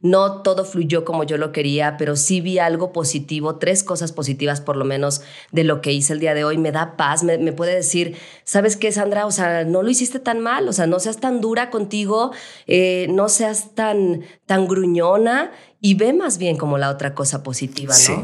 no 0.00 0.42
todo 0.42 0.64
fluyó 0.64 1.04
como 1.04 1.24
yo 1.24 1.36
lo 1.36 1.50
quería, 1.50 1.96
pero 1.96 2.14
sí 2.14 2.40
vi 2.40 2.60
algo 2.60 2.92
positivo, 2.92 3.56
tres 3.56 3.82
cosas 3.82 4.12
positivas 4.12 4.60
por 4.60 4.76
lo 4.76 4.84
menos 4.84 5.22
de 5.50 5.64
lo 5.64 5.80
que 5.80 5.92
hice 5.92 6.12
el 6.12 6.20
día 6.20 6.34
de 6.34 6.44
hoy. 6.44 6.56
Me 6.56 6.70
da 6.70 6.96
paz, 6.96 7.24
me, 7.24 7.52
puede 7.52 7.74
decir, 7.74 8.16
¿sabes 8.44 8.76
qué, 8.76 8.92
Sandra? 8.92 9.26
O 9.26 9.32
sea, 9.32 9.64
no 9.64 9.82
lo 9.82 9.90
hiciste 9.90 10.20
tan 10.20 10.38
mal, 10.38 10.68
o 10.68 10.72
sea, 10.72 10.86
no 10.86 11.00
seas 11.00 11.18
tan 11.18 11.40
dura 11.40 11.70
contigo, 11.70 12.30
eh, 12.68 13.08
no 13.10 13.28
seas 13.28 13.74
tan, 13.74 14.22
tan 14.46 14.68
gruñona 14.68 15.50
y 15.80 15.94
ve 15.94 16.12
más 16.12 16.38
bien 16.38 16.56
como 16.56 16.78
la 16.78 16.90
otra 16.90 17.12
cosa 17.12 17.42
positiva, 17.42 17.92
¿no? 17.92 17.98
Sí. 17.98 18.14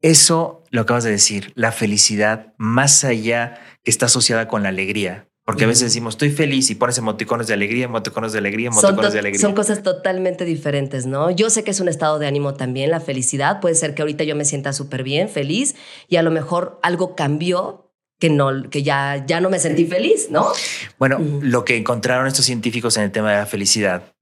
Eso 0.00 0.64
lo 0.70 0.80
acabas 0.80 1.04
de 1.04 1.10
decir, 1.10 1.52
la 1.56 1.72
felicidad 1.72 2.54
más 2.56 3.04
allá 3.04 3.60
que 3.84 3.90
está 3.90 4.06
asociada 4.06 4.48
con 4.48 4.62
la 4.62 4.70
alegría, 4.70 5.28
porque 5.44 5.64
a 5.64 5.66
veces 5.66 5.84
decimos, 5.84 6.14
estoy 6.14 6.30
feliz 6.30 6.70
y 6.70 6.76
pones 6.76 6.98
emoticones 6.98 7.48
de 7.48 7.54
alegría, 7.54 7.86
emoticones 7.86 8.32
de 8.32 8.38
alegría, 8.38 8.68
emoticones 8.68 9.12
de 9.12 9.18
alegría. 9.18 9.40
Son 9.40 9.54
cosas 9.54 9.82
totalmente 9.82 10.44
diferentes, 10.44 11.04
¿no? 11.06 11.30
Yo 11.30 11.50
sé 11.50 11.64
que 11.64 11.72
es 11.72 11.80
un 11.80 11.88
estado 11.88 12.20
de 12.20 12.28
ánimo 12.28 12.54
también, 12.54 12.90
la 12.90 13.00
felicidad. 13.00 13.60
Puede 13.60 13.74
ser 13.74 13.94
que 13.94 14.02
ahorita 14.02 14.22
yo 14.22 14.36
me 14.36 14.44
sienta 14.44 14.72
súper 14.72 15.02
bien, 15.02 15.28
feliz, 15.28 15.74
y 16.08 16.16
a 16.16 16.22
lo 16.22 16.30
mejor 16.30 16.78
algo 16.82 17.16
cambió 17.16 17.92
que, 18.20 18.30
no, 18.30 18.70
que 18.70 18.84
ya, 18.84 19.24
ya 19.26 19.40
no 19.40 19.50
me 19.50 19.58
sentí 19.58 19.84
feliz, 19.84 20.28
¿no? 20.30 20.46
Bueno, 20.96 21.18
lo 21.42 21.64
que 21.64 21.76
encontraron 21.76 22.28
estos 22.28 22.44
científicos 22.44 22.96
en 22.96 23.02
el 23.02 23.10
tema 23.10 23.32
de 23.32 23.38
la 23.38 23.46
felicidad 23.46 24.14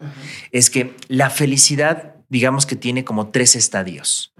es 0.52 0.70
que 0.70 0.94
la 1.08 1.28
felicidad, 1.28 2.14
digamos 2.30 2.64
que 2.64 2.76
tiene 2.76 3.04
como 3.04 3.28
tres 3.28 3.56
estadios. 3.56 4.32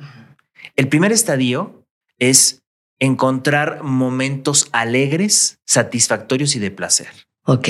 El 0.77 0.89
primer 0.89 1.13
estadio 1.13 1.85
es 2.19 2.63
encontrar 3.01 3.83
momentos 3.83 4.69
alegres, 4.73 5.59
satisfactorios 5.67 6.55
y 6.55 6.61
de 6.61 6.71
placer. 6.71 7.09
Ok. 7.45 7.69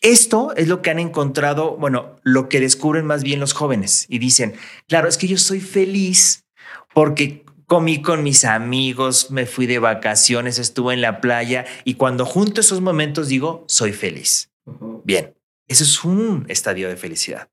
Esto 0.00 0.54
es 0.56 0.68
lo 0.68 0.80
que 0.80 0.90
han 0.90 0.98
encontrado, 0.98 1.76
bueno, 1.76 2.16
lo 2.22 2.48
que 2.48 2.60
descubren 2.60 3.04
más 3.04 3.22
bien 3.22 3.40
los 3.40 3.52
jóvenes 3.52 4.06
y 4.08 4.18
dicen, 4.18 4.54
claro, 4.86 5.08
es 5.08 5.18
que 5.18 5.28
yo 5.28 5.38
soy 5.38 5.60
feliz 5.60 6.44
porque 6.94 7.44
comí 7.66 8.00
con 8.00 8.22
mis 8.22 8.44
amigos, 8.44 9.30
me 9.30 9.44
fui 9.44 9.66
de 9.66 9.78
vacaciones, 9.78 10.58
estuve 10.58 10.94
en 10.94 11.00
la 11.00 11.20
playa 11.20 11.66
y 11.84 11.94
cuando 11.94 12.24
junto 12.24 12.60
esos 12.60 12.80
momentos 12.80 13.28
digo, 13.28 13.64
soy 13.68 13.92
feliz. 13.92 14.50
Bien, 15.04 15.34
eso 15.66 15.84
es 15.84 16.04
un 16.04 16.46
estadio 16.48 16.88
de 16.88 16.96
felicidad. 16.96 17.48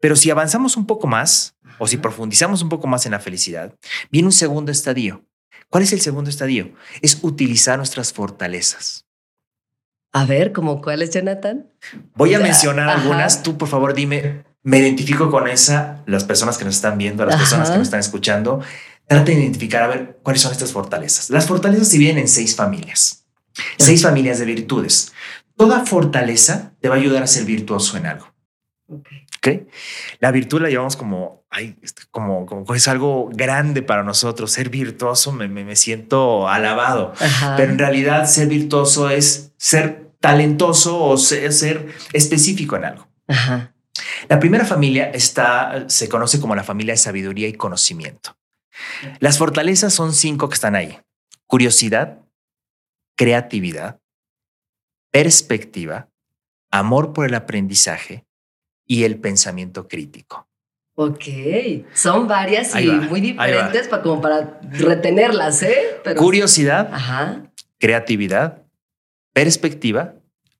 Pero 0.00 0.16
si 0.16 0.30
avanzamos 0.30 0.76
un 0.76 0.86
poco 0.86 1.06
más 1.06 1.54
o 1.78 1.86
si 1.86 1.98
profundizamos 1.98 2.62
un 2.62 2.68
poco 2.68 2.86
más 2.86 3.06
en 3.06 3.12
la 3.12 3.20
felicidad, 3.20 3.74
viene 4.10 4.26
un 4.26 4.32
segundo 4.32 4.72
estadio 4.72 5.24
¿Cuál 5.74 5.82
es 5.82 5.92
el 5.92 6.00
segundo 6.00 6.30
estadio? 6.30 6.70
Es 7.02 7.18
utilizar 7.22 7.78
nuestras 7.78 8.12
fortalezas. 8.12 9.06
A 10.12 10.24
ver, 10.24 10.52
¿cómo 10.52 10.80
cuáles, 10.80 11.10
Jonathan? 11.10 11.66
Voy 12.14 12.32
a 12.32 12.38
mencionar 12.38 12.88
algunas. 12.88 13.42
Tú, 13.42 13.58
por 13.58 13.66
favor, 13.66 13.92
dime, 13.92 14.44
me 14.62 14.78
identifico 14.78 15.32
con 15.32 15.48
esa, 15.48 16.04
las 16.06 16.22
personas 16.22 16.58
que 16.58 16.64
nos 16.64 16.76
están 16.76 16.96
viendo, 16.96 17.26
las 17.26 17.34
personas 17.34 17.70
que 17.70 17.78
nos 17.78 17.88
están 17.88 17.98
escuchando. 17.98 18.60
Trata 19.08 19.24
de 19.24 19.32
identificar, 19.32 19.82
a 19.82 19.88
ver, 19.88 20.20
cuáles 20.22 20.42
son 20.42 20.52
estas 20.52 20.70
fortalezas. 20.70 21.28
Las 21.30 21.46
fortalezas 21.46 21.88
se 21.88 21.98
dividen 21.98 22.18
en 22.18 22.28
seis 22.28 22.54
familias, 22.54 23.26
seis 23.76 24.00
familias 24.00 24.38
de 24.38 24.44
virtudes. 24.44 25.12
Toda 25.56 25.84
fortaleza 25.84 26.70
te 26.80 26.88
va 26.88 26.94
a 26.94 26.98
ayudar 26.98 27.24
a 27.24 27.26
ser 27.26 27.46
virtuoso 27.46 27.96
en 27.96 28.06
algo. 28.06 28.32
Okay. 28.86 29.23
La 30.20 30.30
virtud 30.30 30.62
la 30.62 30.68
llevamos 30.68 30.96
como, 30.96 31.44
ay, 31.50 31.76
este, 31.82 32.02
como, 32.10 32.46
como 32.46 32.74
es 32.74 32.88
algo 32.88 33.28
grande 33.32 33.82
para 33.82 34.02
nosotros. 34.02 34.52
Ser 34.52 34.70
virtuoso 34.70 35.32
me, 35.32 35.48
me, 35.48 35.76
siento 35.76 36.48
alabado, 36.48 37.12
pero 37.56 37.72
en 37.72 37.78
realidad 37.78 38.26
ser 38.26 38.48
virtuoso 38.48 39.10
es 39.10 39.52
ser 39.56 40.12
talentoso 40.20 41.02
o 41.02 41.16
ser, 41.16 41.52
ser 41.52 41.94
específico 42.12 42.76
en 42.76 42.84
algo. 42.84 43.08
La 44.28 44.40
primera 44.40 44.64
familia 44.64 45.10
está, 45.10 45.84
se 45.88 46.08
conoce 46.08 46.40
como 46.40 46.54
la 46.54 46.64
familia 46.64 46.94
de 46.94 46.98
sabiduría 46.98 47.48
y 47.48 47.52
conocimiento. 47.52 48.36
Las 49.20 49.38
fortalezas 49.38 49.92
son 49.92 50.12
cinco 50.12 50.48
que 50.48 50.54
están 50.54 50.74
ahí. 50.74 50.98
Curiosidad, 51.46 52.18
creatividad, 53.16 54.00
perspectiva, 55.10 56.08
amor 56.70 57.12
por 57.12 57.26
el 57.26 57.34
aprendizaje, 57.34 58.24
y 58.86 59.04
el 59.04 59.18
pensamiento 59.18 59.88
crítico. 59.88 60.48
Ok, 60.96 61.24
son 61.92 62.28
varias 62.28 62.74
y 62.80 62.86
muy 62.86 63.20
diferentes 63.20 63.88
para, 63.88 64.02
como 64.02 64.20
para 64.20 64.60
retenerlas, 64.62 65.62
¿eh? 65.64 66.00
Curiosidad, 66.16 67.50
creatividad, 67.78 68.62
perspectiva, 69.32 70.14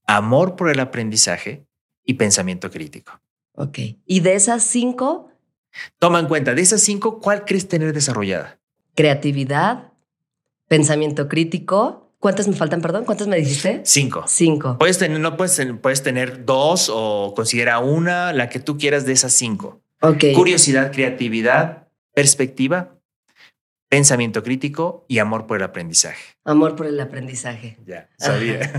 amor 0.06 0.56
por 0.56 0.70
el 0.70 0.80
aprendizaje 0.80 1.64
y 2.04 2.14
pensamiento 2.14 2.70
crítico. 2.70 3.20
Ok. 3.54 3.78
¿Y 4.06 4.20
de 4.20 4.34
esas 4.34 4.64
cinco? 4.64 5.30
Toma 6.00 6.18
en 6.18 6.26
cuenta, 6.26 6.54
de 6.54 6.62
esas 6.62 6.80
cinco, 6.80 7.20
¿cuál 7.20 7.44
crees 7.44 7.68
tener 7.68 7.92
desarrollada? 7.92 8.58
Creatividad, 8.96 9.92
pensamiento 10.68 11.28
crítico. 11.28 12.03
¿Cuántas 12.24 12.48
me 12.48 12.56
faltan, 12.56 12.80
perdón? 12.80 13.04
¿Cuántas 13.04 13.28
me 13.28 13.36
dijiste? 13.36 13.82
Cinco. 13.84 14.24
Cinco. 14.26 14.78
Puedes 14.78 14.96
tener, 14.96 15.20
no 15.20 15.36
puedes, 15.36 15.60
puedes 15.82 16.02
tener 16.02 16.46
dos 16.46 16.90
o 16.90 17.34
considera 17.36 17.80
una, 17.80 18.32
la 18.32 18.48
que 18.48 18.60
tú 18.60 18.78
quieras 18.78 19.04
de 19.04 19.12
esas 19.12 19.34
cinco. 19.34 19.82
Ok. 20.00 20.24
Curiosidad, 20.34 20.90
creatividad, 20.90 21.88
perspectiva, 22.14 22.96
pensamiento 23.90 24.42
crítico 24.42 25.04
y 25.06 25.18
amor 25.18 25.46
por 25.46 25.58
el 25.58 25.64
aprendizaje. 25.64 26.24
Amor 26.46 26.76
por 26.76 26.86
el 26.86 26.98
aprendizaje. 26.98 27.76
Ya, 27.84 28.08
sabía. 28.16 28.72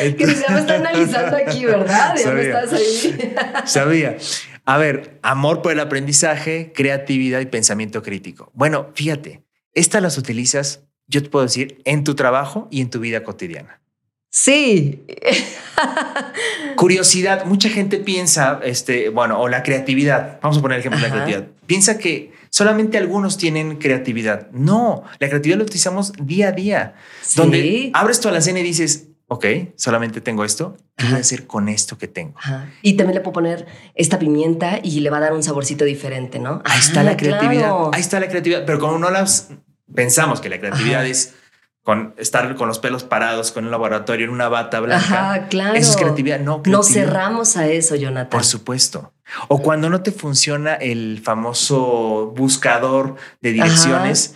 que 0.00 0.16
ya 0.18 0.48
me 0.52 0.58
está 0.58 0.74
analizando 0.74 1.36
aquí, 1.36 1.64
¿verdad? 1.64 2.16
Ya 2.16 2.32
me 2.32 2.42
estás 2.42 2.72
ahí. 2.72 3.34
sabía. 3.64 4.16
A 4.64 4.76
ver, 4.76 5.20
amor 5.22 5.62
por 5.62 5.70
el 5.70 5.78
aprendizaje, 5.78 6.72
creatividad 6.74 7.38
y 7.38 7.46
pensamiento 7.46 8.02
crítico. 8.02 8.50
Bueno, 8.54 8.90
fíjate, 8.94 9.44
estas 9.72 10.02
las 10.02 10.18
utilizas, 10.18 10.89
yo 11.10 11.22
te 11.22 11.28
puedo 11.28 11.44
decir, 11.44 11.82
en 11.84 12.04
tu 12.04 12.14
trabajo 12.14 12.68
y 12.70 12.80
en 12.80 12.88
tu 12.88 13.00
vida 13.00 13.22
cotidiana. 13.22 13.80
Sí. 14.30 15.04
Curiosidad, 16.76 17.44
mucha 17.44 17.68
gente 17.68 17.98
piensa, 17.98 18.60
este, 18.62 19.08
bueno, 19.08 19.40
o 19.40 19.48
la 19.48 19.62
creatividad, 19.62 20.38
vamos 20.42 20.58
a 20.58 20.62
poner 20.62 20.76
el 20.76 20.80
ejemplo 20.80 21.00
de 21.00 21.08
la 21.08 21.14
creatividad, 21.14 21.48
piensa 21.66 21.98
que 21.98 22.32
solamente 22.50 22.98
algunos 22.98 23.36
tienen 23.36 23.76
creatividad. 23.76 24.50
No, 24.52 25.04
la 25.18 25.28
creatividad 25.28 25.58
la 25.58 25.64
utilizamos 25.64 26.12
día 26.20 26.48
a 26.48 26.52
día, 26.52 26.94
donde 27.36 27.90
abres 27.94 28.20
tu 28.20 28.28
alacena 28.28 28.60
y 28.60 28.62
dices, 28.62 29.08
ok, 29.28 29.46
solamente 29.76 30.20
tengo 30.20 30.44
esto, 30.44 30.76
¿qué 30.96 31.06
voy 31.06 31.14
a 31.14 31.18
hacer 31.18 31.46
con 31.46 31.68
esto 31.68 31.96
que 31.98 32.08
tengo? 32.08 32.34
Y 32.82 32.94
también 32.94 33.16
le 33.16 33.20
puedo 33.20 33.34
poner 33.34 33.66
esta 33.94 34.18
pimienta 34.18 34.80
y 34.82 35.00
le 35.00 35.10
va 35.10 35.18
a 35.18 35.20
dar 35.20 35.32
un 35.32 35.42
saborcito 35.42 35.84
diferente, 35.84 36.38
¿no? 36.38 36.62
Ahí 36.64 36.78
está 36.78 37.02
la 37.02 37.16
creatividad, 37.16 37.72
ahí 37.92 38.00
está 38.00 38.18
la 38.18 38.28
creatividad, 38.28 38.64
pero 38.66 38.80
como 38.80 38.98
no 38.98 39.10
las 39.10 39.50
pensamos 39.94 40.40
que 40.40 40.48
la 40.48 40.58
creatividad 40.58 41.06
es 41.06 41.34
con 41.82 42.14
estar 42.18 42.54
con 42.56 42.68
los 42.68 42.78
pelos 42.78 43.04
parados 43.04 43.52
con 43.52 43.64
un 43.64 43.70
laboratorio 43.70 44.26
en 44.26 44.32
una 44.32 44.48
bata 44.48 44.80
blanca. 44.80 45.30
Ajá, 45.32 45.48
claro. 45.48 45.74
Eso 45.74 45.92
es 45.92 45.96
creatividad, 45.96 46.38
no 46.38 46.62
creatividad. 46.62 46.78
Nos 46.78 46.88
cerramos 46.88 47.56
a 47.56 47.68
eso, 47.68 47.96
Jonathan. 47.96 48.28
Por 48.28 48.44
supuesto. 48.44 49.12
O 49.48 49.62
cuando 49.62 49.88
no 49.88 50.02
te 50.02 50.12
funciona 50.12 50.74
el 50.74 51.20
famoso 51.24 52.32
buscador 52.36 53.16
de 53.40 53.52
direcciones 53.52 54.34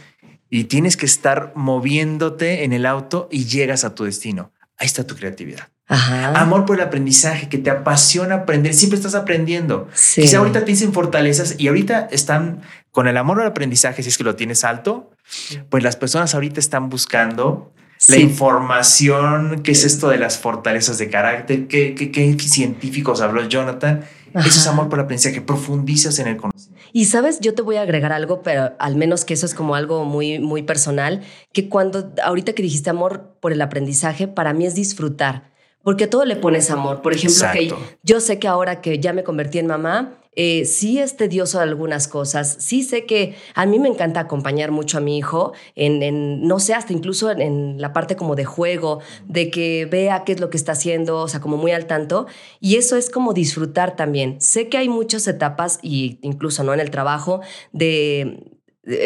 y 0.48 0.64
tienes 0.64 0.96
que 0.96 1.06
estar 1.06 1.52
moviéndote 1.54 2.64
en 2.64 2.72
el 2.72 2.86
auto 2.86 3.28
y 3.30 3.44
llegas 3.44 3.84
a 3.84 3.94
tu 3.94 4.04
destino. 4.04 4.52
Ahí 4.78 4.86
está 4.86 5.06
tu 5.06 5.14
creatividad. 5.16 5.68
Ajá. 5.86 6.40
Amor 6.40 6.64
por 6.64 6.76
el 6.76 6.82
aprendizaje, 6.82 7.48
que 7.48 7.58
te 7.58 7.70
apasiona 7.70 8.36
aprender, 8.36 8.72
siempre 8.74 8.96
estás 8.96 9.14
aprendiendo. 9.14 9.88
Sí. 9.92 10.22
Quizá 10.22 10.38
ahorita 10.38 10.60
te 10.60 10.66
dicen 10.66 10.92
fortalezas 10.92 11.56
y 11.58 11.68
ahorita 11.68 12.08
están 12.10 12.62
con 12.90 13.08
el 13.08 13.16
amor 13.16 13.40
al 13.40 13.48
aprendizaje, 13.48 14.02
si 14.02 14.08
es 14.08 14.16
que 14.16 14.24
lo 14.24 14.36
tienes 14.36 14.64
alto, 14.64 15.10
pues 15.68 15.82
las 15.82 15.96
personas 15.96 16.34
ahorita 16.34 16.60
están 16.60 16.88
buscando 16.88 17.72
la 18.08 18.16
información, 18.18 19.62
qué 19.62 19.72
es 19.72 19.84
esto 19.84 20.08
de 20.08 20.18
las 20.18 20.38
fortalezas 20.38 20.98
de 20.98 21.08
carácter, 21.08 21.66
qué, 21.66 21.94
qué, 21.94 22.38
científicos 22.38 23.20
habló 23.20 23.46
Jonathan. 23.48 24.04
Eso 24.34 24.48
es 24.48 24.66
amor 24.66 24.88
por 24.88 24.98
el 24.98 25.04
aprendizaje, 25.04 25.40
profundizas 25.40 26.18
en 26.18 26.26
el 26.26 26.36
conocimiento. 26.36 26.82
Y 26.92 27.06
sabes, 27.06 27.40
yo 27.40 27.54
te 27.54 27.62
voy 27.62 27.76
a 27.76 27.82
agregar 27.82 28.12
algo, 28.12 28.42
pero 28.42 28.72
al 28.78 28.96
menos 28.96 29.24
que 29.24 29.34
eso 29.34 29.46
es 29.46 29.54
como 29.54 29.74
algo 29.74 30.04
muy, 30.04 30.38
muy 30.38 30.62
personal, 30.62 31.22
que 31.52 31.68
cuando 31.68 32.12
ahorita 32.22 32.52
que 32.52 32.62
dijiste 32.62 32.90
amor 32.90 33.36
por 33.40 33.52
el 33.52 33.62
aprendizaje, 33.62 34.28
para 34.28 34.52
mí 34.52 34.66
es 34.66 34.74
disfrutar, 34.74 35.53
porque 35.84 36.04
a 36.04 36.10
todo 36.10 36.24
le 36.24 36.36
pones 36.36 36.70
amor. 36.70 37.02
Por 37.02 37.12
ejemplo, 37.12 37.46
que 37.52 37.72
yo 38.02 38.20
sé 38.20 38.38
que 38.40 38.48
ahora 38.48 38.80
que 38.80 38.98
ya 38.98 39.12
me 39.12 39.22
convertí 39.22 39.58
en 39.58 39.68
mamá, 39.68 40.18
eh, 40.36 40.64
sí 40.64 40.98
es 40.98 41.16
tedioso 41.16 41.60
algunas 41.60 42.08
cosas, 42.08 42.56
sí 42.58 42.82
sé 42.82 43.06
que 43.06 43.36
a 43.54 43.66
mí 43.66 43.78
me 43.78 43.88
encanta 43.88 44.18
acompañar 44.18 44.72
mucho 44.72 44.98
a 44.98 45.00
mi 45.00 45.16
hijo 45.16 45.52
en, 45.76 46.44
no 46.48 46.58
sé, 46.58 46.74
hasta 46.74 46.92
incluso 46.92 47.30
en, 47.30 47.80
la 47.80 47.92
parte 47.92 48.16
como 48.16 48.34
de 48.34 48.44
juego, 48.44 49.00
de 49.28 49.50
que 49.50 49.86
vea 49.86 50.24
qué 50.24 50.32
es 50.32 50.40
lo 50.40 50.50
que 50.50 50.56
está 50.56 50.72
haciendo, 50.72 51.18
o 51.18 51.28
sea, 51.28 51.40
como 51.40 51.56
muy 51.56 51.70
al 51.70 51.86
tanto, 51.86 52.26
y 52.58 52.76
eso 52.76 52.96
es 52.96 53.10
como 53.10 53.32
disfrutar 53.32 53.94
también. 53.94 54.40
Sé 54.40 54.68
que 54.68 54.78
hay 54.78 54.88
muchas 54.88 55.28
etapas, 55.28 55.78
y 55.82 56.18
incluso 56.22 56.64
no 56.64 56.74
en 56.74 56.80
el 56.80 56.90
trabajo, 56.90 57.40
de 57.72 58.53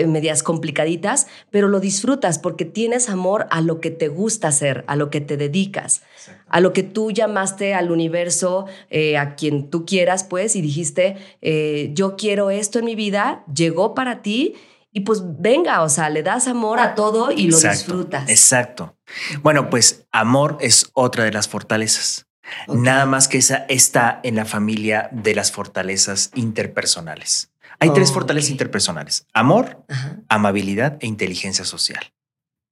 medias 0.07 0.43
complicaditas, 0.43 1.27
pero 1.51 1.69
lo 1.69 1.81
disfrutas 1.81 2.39
porque 2.39 2.65
tienes 2.65 3.09
amor 3.09 3.47
a 3.51 3.61
lo 3.61 3.81
que 3.81 3.91
te 3.91 4.09
gusta 4.09 4.49
hacer, 4.49 4.85
a 4.87 4.97
lo 4.97 5.11
que 5.11 5.21
te 5.21 5.37
dedicas, 5.37 6.03
a 6.49 6.61
lo 6.61 6.73
que 6.73 6.83
tú 6.83 7.11
llamaste 7.11 7.75
al 7.75 7.91
universo, 7.91 8.67
eh, 8.91 9.17
a 9.17 9.35
quien 9.37 9.71
tú 9.71 9.87
quieras, 9.87 10.25
pues, 10.25 10.57
y 10.57 10.63
dijiste, 10.63 11.17
eh, 11.43 11.91
yo 11.95 12.17
quiero 12.17 12.51
esto 12.51 12.79
en 12.79 12.85
mi 12.85 12.95
vida, 12.95 13.45
llegó 13.53 13.95
para 13.95 14.23
ti 14.23 14.55
y 14.91 15.01
pues 15.01 15.23
venga, 15.25 15.83
o 15.83 15.89
sea, 15.89 16.11
le 16.11 16.23
das 16.23 16.49
amor 16.49 16.81
a 16.81 16.95
todo 16.95 17.31
y 17.31 17.51
lo 17.51 17.59
disfrutas. 17.59 18.29
Exacto. 18.29 18.97
Bueno, 19.43 19.71
pues 19.71 20.07
amor 20.13 20.59
es 20.61 20.91
otra 20.95 21.25
de 21.25 21.33
las 21.33 21.49
fortalezas. 21.49 22.27
Nada 22.67 23.05
más 23.05 23.29
que 23.29 23.39
esa 23.39 23.67
está 23.69 24.21
en 24.23 24.35
la 24.37 24.47
familia 24.47 25.11
de 25.13 25.35
las 25.35 25.53
fortalezas 25.53 26.31
interpersonales. 26.35 27.51
Hay 27.81 27.93
tres 27.93 28.13
fortalezas 28.13 28.51
interpersonales, 28.51 29.27
amor, 29.33 29.85
amabilidad 30.29 30.99
e 31.01 31.07
inteligencia 31.07 31.65
social. 31.65 32.13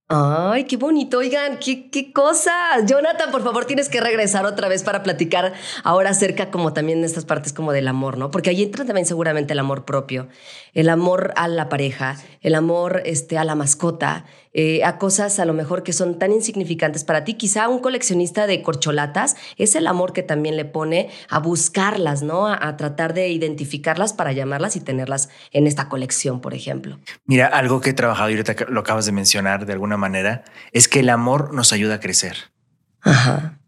Ay, 0.09 0.65
qué 0.65 0.77
bonito. 0.77 1.19
Oigan, 1.19 1.59
qué, 1.59 1.91
qué 1.91 2.13
cosas. 2.13 2.55
Jonathan, 2.87 3.33
por 3.33 3.43
favor, 3.43 3.65
tienes 3.65 3.89
que 3.89 4.01
regresar 4.01 4.47
otra 4.47 4.69
vez 4.69 4.85
para 4.85 5.03
platicar 5.03 5.53
ahora 5.83 6.11
acerca 6.11 6.53
como 6.53 6.73
también 6.73 7.01
de 7.01 7.09
estas 7.09 7.25
partes 7.25 7.53
como 7.53 7.73
del 7.73 7.89
amor, 7.89 8.17
¿no? 8.17 8.31
Porque 8.31 8.51
ahí 8.51 8.63
entra 8.63 8.85
también 8.85 9.05
seguramente 9.05 9.53
el 9.53 9.59
amor 9.59 9.85
propio, 9.85 10.29
el 10.75 10.91
amor 10.91 11.33
a 11.35 11.49
la 11.49 11.69
pareja, 11.69 12.19
el 12.41 12.55
amor 12.55 13.03
este, 13.05 13.37
a 13.37 13.43
la 13.43 13.57
mascota, 13.57 14.27
eh, 14.59 14.85
a 14.85 14.97
cosas 14.97 15.39
a 15.39 15.45
lo 15.45 15.53
mejor 15.53 15.83
que 15.83 15.93
son 15.93 16.19
tan 16.19 16.33
insignificantes 16.33 17.05
para 17.05 17.25
ti. 17.25 17.35
Quizá 17.35 17.69
un 17.69 17.79
coleccionista 17.81 18.47
de 18.47 18.63
corcholatas 18.63 19.37
es 19.59 19.75
el 19.77 19.87
amor 19.87 20.15
que 20.15 20.23
también 20.23 20.57
le 20.57 20.65
pone 20.65 21.11
a 21.29 21.41
buscarlas, 21.41 22.23
¿no? 22.23 22.47
A, 22.47 22.77
tratar 22.79 23.13
de 23.13 23.29
identificarlas 23.29 24.15
para 24.15 24.33
llamarlas 24.33 24.75
y 24.77 24.81
tenerlas 24.81 25.29
en 25.53 25.67
esta 25.67 25.91
colección, 25.91 26.41
por 26.41 26.55
ejemplo. 26.55 26.99
Mira, 27.27 27.49
algo 27.49 27.83
que 27.83 27.91
he 27.91 27.93
trabajado 27.93 28.31
y 28.31 28.33
ahorita 28.33 28.67
lo 28.69 28.81
acabas 28.81 29.05
de 29.05 29.13
mencionar 29.13 29.67
de 29.67 29.75
alguna 29.75 29.96
manera, 29.97 30.45
es 30.73 30.89
que 30.89 31.01
el 31.01 31.09
amor 31.09 31.55
nos 31.55 31.73
ayuda 31.73 31.97
a 31.97 32.01
crecer. 32.01 32.53
Ajá. 33.01 33.59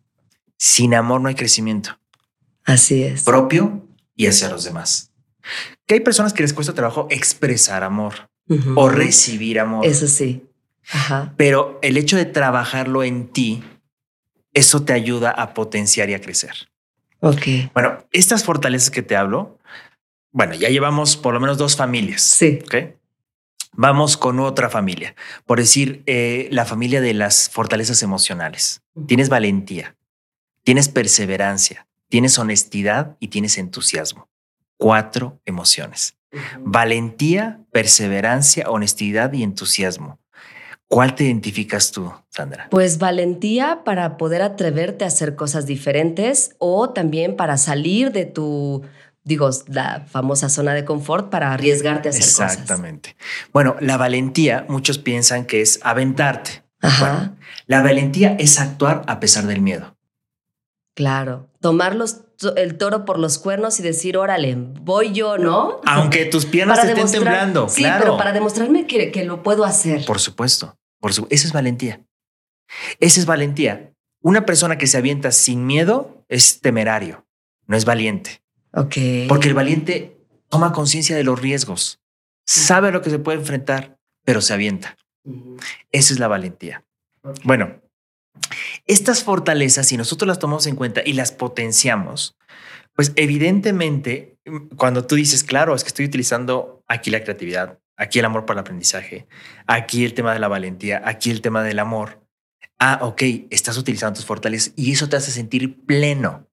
Sin 0.56 0.94
amor 0.94 1.20
no 1.20 1.28
hay 1.28 1.34
crecimiento. 1.34 1.98
Así 2.64 3.02
es. 3.02 3.22
Propio 3.22 3.86
y 4.14 4.26
hacia 4.26 4.48
los 4.48 4.64
demás. 4.64 5.12
Que 5.86 5.94
hay 5.94 6.00
personas 6.00 6.32
que 6.32 6.42
les 6.42 6.52
cuesta 6.52 6.74
trabajo 6.74 7.06
expresar 7.10 7.82
amor 7.82 8.28
o 8.74 8.88
recibir 8.88 9.60
amor. 9.60 9.86
Eso 9.86 10.06
sí. 10.06 10.44
Pero 11.36 11.78
el 11.82 11.96
hecho 11.96 12.16
de 12.16 12.24
trabajarlo 12.24 13.04
en 13.04 13.28
ti, 13.28 13.62
eso 14.54 14.84
te 14.84 14.92
ayuda 14.92 15.30
a 15.30 15.54
potenciar 15.54 16.10
y 16.10 16.14
a 16.14 16.20
crecer. 16.20 16.68
Ok. 17.20 17.72
Bueno, 17.74 18.06
estas 18.12 18.44
fortalezas 18.44 18.90
que 18.90 19.02
te 19.02 19.16
hablo, 19.16 19.58
bueno, 20.32 20.54
ya 20.54 20.68
llevamos 20.68 21.16
por 21.16 21.34
lo 21.34 21.40
menos 21.40 21.58
dos 21.58 21.76
familias. 21.76 22.22
Sí. 22.22 22.58
Ok. 22.64 22.97
Vamos 23.72 24.16
con 24.16 24.40
otra 24.40 24.70
familia, 24.70 25.14
por 25.46 25.58
decir 25.58 26.02
eh, 26.06 26.48
la 26.50 26.64
familia 26.64 27.00
de 27.00 27.14
las 27.14 27.48
fortalezas 27.50 28.02
emocionales. 28.02 28.82
Tienes 29.06 29.28
valentía, 29.28 29.96
tienes 30.64 30.88
perseverancia, 30.88 31.86
tienes 32.08 32.38
honestidad 32.38 33.16
y 33.20 33.28
tienes 33.28 33.58
entusiasmo. 33.58 34.28
Cuatro 34.76 35.40
emociones. 35.44 36.16
Valentía, 36.60 37.60
perseverancia, 37.72 38.70
honestidad 38.70 39.32
y 39.32 39.42
entusiasmo. 39.42 40.18
¿Cuál 40.88 41.14
te 41.14 41.24
identificas 41.24 41.92
tú, 41.92 42.10
Sandra? 42.30 42.68
Pues 42.70 42.98
valentía 42.98 43.82
para 43.84 44.16
poder 44.16 44.40
atreverte 44.40 45.04
a 45.04 45.08
hacer 45.08 45.36
cosas 45.36 45.66
diferentes 45.66 46.56
o 46.58 46.90
también 46.90 47.36
para 47.36 47.58
salir 47.58 48.10
de 48.10 48.24
tu, 48.24 48.82
digo, 49.28 49.50
la 49.66 50.06
famosa 50.10 50.48
zona 50.48 50.72
de 50.72 50.86
confort 50.86 51.28
para 51.28 51.52
arriesgarte 51.52 52.08
a 52.08 52.10
hacer 52.10 52.22
cosas. 52.22 52.54
Exactamente. 52.54 53.14
Bueno, 53.52 53.76
la 53.80 53.98
valentía, 53.98 54.64
muchos 54.68 54.98
piensan 54.98 55.44
que 55.44 55.60
es 55.60 55.78
aventarte. 55.82 56.64
Ajá. 56.80 57.34
la 57.66 57.82
valentía 57.82 58.36
es 58.38 58.60
actuar 58.60 59.02
a 59.08 59.18
pesar 59.18 59.46
del 59.46 59.60
miedo. 59.60 59.96
Claro, 60.94 61.48
tomar 61.60 61.96
el 62.56 62.78
toro 62.78 63.04
por 63.04 63.18
los 63.18 63.38
cuernos 63.38 63.80
y 63.80 63.82
decir, 63.82 64.16
órale, 64.16 64.56
voy 64.56 65.12
yo, 65.12 65.38
¿no? 65.38 65.80
Aunque 65.86 66.24
tus 66.26 66.46
piernas 66.46 66.80
te 66.80 66.88
estén 66.88 67.10
temblando, 67.10 67.68
sí, 67.68 67.84
pero 67.98 68.16
para 68.16 68.32
demostrarme 68.32 68.86
que, 68.86 69.10
que, 69.10 69.24
lo 69.24 69.42
puedo 69.42 69.64
hacer. 69.64 70.04
Por 70.06 70.20
supuesto. 70.20 70.78
Por 71.00 71.12
su, 71.12 71.26
esa 71.30 71.48
es 71.48 71.52
valentía. 71.52 72.00
Esa 73.00 73.20
es 73.20 73.26
valentía. 73.26 73.92
Una 74.22 74.46
persona 74.46 74.78
que 74.78 74.86
se 74.86 74.98
avienta 74.98 75.32
sin 75.32 75.66
miedo 75.66 76.24
es 76.28 76.60
temerario, 76.60 77.26
no 77.66 77.76
es 77.76 77.84
valiente. 77.84 78.42
Ok. 78.72 78.96
Porque 79.28 79.48
el 79.48 79.54
valiente 79.54 80.16
toma 80.48 80.72
conciencia 80.72 81.16
de 81.16 81.24
los 81.24 81.40
riesgos, 81.40 82.00
sabe 82.46 82.92
lo 82.92 83.02
que 83.02 83.10
se 83.10 83.18
puede 83.18 83.38
enfrentar, 83.38 83.98
pero 84.24 84.40
se 84.40 84.54
avienta. 84.54 84.96
Esa 85.90 86.14
es 86.14 86.18
la 86.18 86.28
valentía. 86.28 86.84
Bueno, 87.44 87.80
estas 88.86 89.24
fortalezas, 89.24 89.86
si 89.86 89.96
nosotros 89.96 90.26
las 90.26 90.38
tomamos 90.38 90.66
en 90.66 90.76
cuenta 90.76 91.02
y 91.04 91.12
las 91.12 91.32
potenciamos, 91.32 92.36
Pues 92.98 93.12
evidentemente, 93.14 94.40
cuando 94.76 95.06
tú 95.06 95.14
dices, 95.14 95.44
claro, 95.44 95.72
es 95.76 95.84
que 95.84 95.88
estoy 95.88 96.06
utilizando 96.06 96.82
aquí 96.88 97.12
la 97.12 97.22
creatividad, 97.22 97.78
aquí 97.96 98.18
el 98.18 98.24
amor 98.24 98.44
por 98.44 98.56
el 98.56 98.60
aprendizaje, 98.60 99.28
aquí 99.68 100.04
el 100.04 100.14
tema 100.14 100.32
de 100.32 100.40
la 100.40 100.48
valentía, 100.48 101.00
aquí 101.04 101.30
el 101.30 101.40
tema 101.40 101.62
del 101.62 101.78
amor. 101.78 102.26
Ah, 102.80 102.98
ok, 103.02 103.22
estás 103.50 103.78
utilizando 103.78 104.16
tus 104.16 104.26
fortalezas 104.26 104.72
y 104.74 104.90
eso 104.90 105.08
te 105.08 105.14
hace 105.14 105.30
sentir 105.30 105.84
pleno 105.86 106.47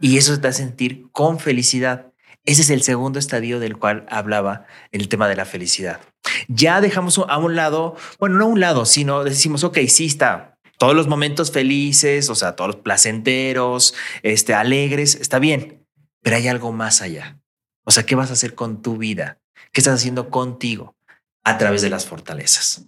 y 0.00 0.16
eso 0.16 0.40
te 0.40 0.48
hace 0.48 0.62
sentir 0.62 1.06
con 1.12 1.38
felicidad. 1.38 2.06
Ese 2.44 2.62
es 2.62 2.70
el 2.70 2.82
segundo 2.82 3.18
estadio 3.18 3.60
del 3.60 3.76
cual 3.76 4.06
hablaba 4.08 4.66
el 4.92 5.08
tema 5.08 5.28
de 5.28 5.36
la 5.36 5.44
felicidad. 5.44 6.00
Ya 6.48 6.80
dejamos 6.80 7.18
a 7.18 7.38
un 7.38 7.54
lado, 7.54 7.96
bueno, 8.18 8.38
no 8.38 8.46
a 8.46 8.48
un 8.48 8.60
lado, 8.60 8.86
sino 8.86 9.24
decimos, 9.24 9.62
ok, 9.62 9.78
sí 9.88 10.06
está, 10.06 10.58
todos 10.78 10.94
los 10.94 11.06
momentos 11.06 11.52
felices, 11.52 12.30
o 12.30 12.34
sea, 12.34 12.56
todos 12.56 12.68
los 12.68 12.76
placenteros, 12.76 13.94
este, 14.22 14.54
alegres, 14.54 15.16
está 15.16 15.38
bien, 15.38 15.86
pero 16.22 16.36
hay 16.36 16.48
algo 16.48 16.72
más 16.72 17.02
allá. 17.02 17.38
O 17.84 17.90
sea, 17.90 18.06
¿qué 18.06 18.14
vas 18.14 18.30
a 18.30 18.32
hacer 18.32 18.54
con 18.54 18.80
tu 18.80 18.96
vida? 18.96 19.38
¿Qué 19.72 19.82
estás 19.82 19.96
haciendo 20.00 20.30
contigo 20.30 20.96
a 21.44 21.58
través 21.58 21.82
de 21.82 21.90
las 21.90 22.06
fortalezas? 22.06 22.86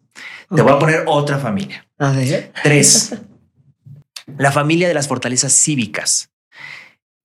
Te 0.55 0.63
voy 0.63 0.73
a 0.73 0.79
poner 0.79 1.05
otra 1.07 1.39
familia. 1.39 1.87
A 1.99 2.13
ver. 2.13 2.53
Tres. 2.63 3.15
La 4.39 4.53
familia 4.53 4.89
de 4.89 4.95
las 4.95 5.09
fortalezas 5.09 5.53
cívicas 5.53 6.32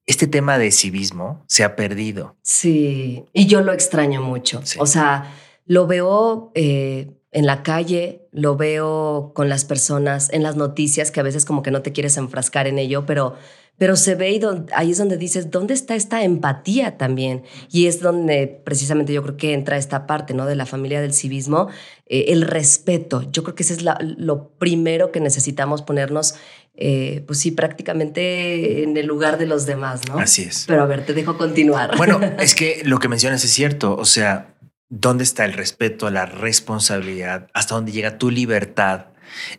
este 0.07 0.25
tema 0.25 0.57
de 0.57 0.71
civismo 0.71 1.43
se 1.47 1.63
ha 1.63 1.75
perdido. 1.75 2.37
Sí, 2.41 3.25
y 3.33 3.45
yo 3.45 3.61
lo 3.61 3.73
extraño 3.73 4.21
mucho. 4.21 4.61
O 4.79 4.85
sea, 4.85 5.33
lo 5.65 5.85
veo 5.85 6.51
eh, 6.55 7.17
en 7.31 7.45
la 7.45 7.61
calle, 7.61 8.27
lo 8.31 8.55
veo 8.55 9.33
con 9.35 9.49
las 9.49 9.65
personas, 9.65 10.31
en 10.31 10.43
las 10.43 10.55
noticias, 10.55 11.11
que 11.11 11.19
a 11.19 11.23
veces 11.23 11.43
como 11.43 11.61
que 11.61 11.71
no 11.71 11.81
te 11.81 11.91
quieres 11.91 12.15
enfrascar 12.15 12.67
en 12.67 12.79
ello, 12.79 13.05
pero, 13.05 13.35
pero 13.77 13.97
se 13.97 14.15
ve 14.15 14.31
y 14.31 14.41
ahí 14.73 14.91
es 14.91 14.97
donde 14.97 15.17
dices, 15.17 15.51
¿dónde 15.51 15.73
está 15.73 15.93
esta 15.95 16.23
empatía 16.23 16.97
también? 16.97 17.43
Y 17.69 17.87
es 17.87 17.99
donde 17.99 18.47
precisamente 18.47 19.11
yo 19.11 19.21
creo 19.23 19.35
que 19.35 19.53
entra 19.53 19.75
esta 19.75 20.07
parte, 20.07 20.33
¿no? 20.33 20.45
De 20.45 20.55
la 20.55 20.65
familia 20.65 21.01
del 21.01 21.13
civismo, 21.13 21.67
eh, 22.05 22.27
el 22.29 22.43
respeto. 22.43 23.29
Yo 23.29 23.43
creo 23.43 23.55
que 23.55 23.63
ese 23.63 23.73
es 23.73 23.83
lo 23.83 24.51
primero 24.57 25.11
que 25.11 25.19
necesitamos 25.19 25.81
ponernos 25.81 26.35
eh, 26.79 27.23
pues 27.25 27.39
sí, 27.39 27.49
prácticamente 27.51 28.83
en 28.83 28.95
el 28.95 29.07
lugar 29.07 29.39
de 29.39 29.47
los 29.47 29.65
demás, 29.65 30.01
¿no? 30.07 30.19
Así 30.19 30.43
es. 30.43 30.65
Pero 30.67 30.83
a 30.83 30.85
ver, 30.85 31.05
te 31.05 31.13
dejo 31.13 31.35
continuar. 31.35 31.97
Bueno, 31.97 32.19
es 32.39 32.53
que 32.53 32.81
lo 32.85 32.99
que 32.99 33.07
mencionas 33.07 33.43
es 33.43 33.51
cierto, 33.51 33.95
o 33.95 34.05
sea, 34.05 34.55
¿dónde 34.87 35.23
está 35.23 35.43
el 35.45 35.53
respeto, 35.53 36.11
la 36.11 36.27
responsabilidad? 36.27 37.49
¿Hasta 37.53 37.73
dónde 37.73 37.91
llega 37.91 38.19
tu 38.19 38.29
libertad? 38.29 39.07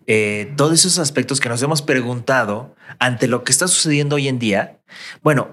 Eh, 0.07 0.53
todos 0.57 0.73
esos 0.73 0.99
aspectos 1.01 1.41
que 1.41 1.49
nos 1.49 1.61
hemos 1.61 1.83
preguntado 1.83 2.77
ante 3.01 3.27
lo 3.27 3.43
que 3.43 3.51
está 3.51 3.67
sucediendo 3.67 4.17
hoy 4.17 4.29
en 4.29 4.39
día. 4.39 4.79
Bueno, 5.23 5.49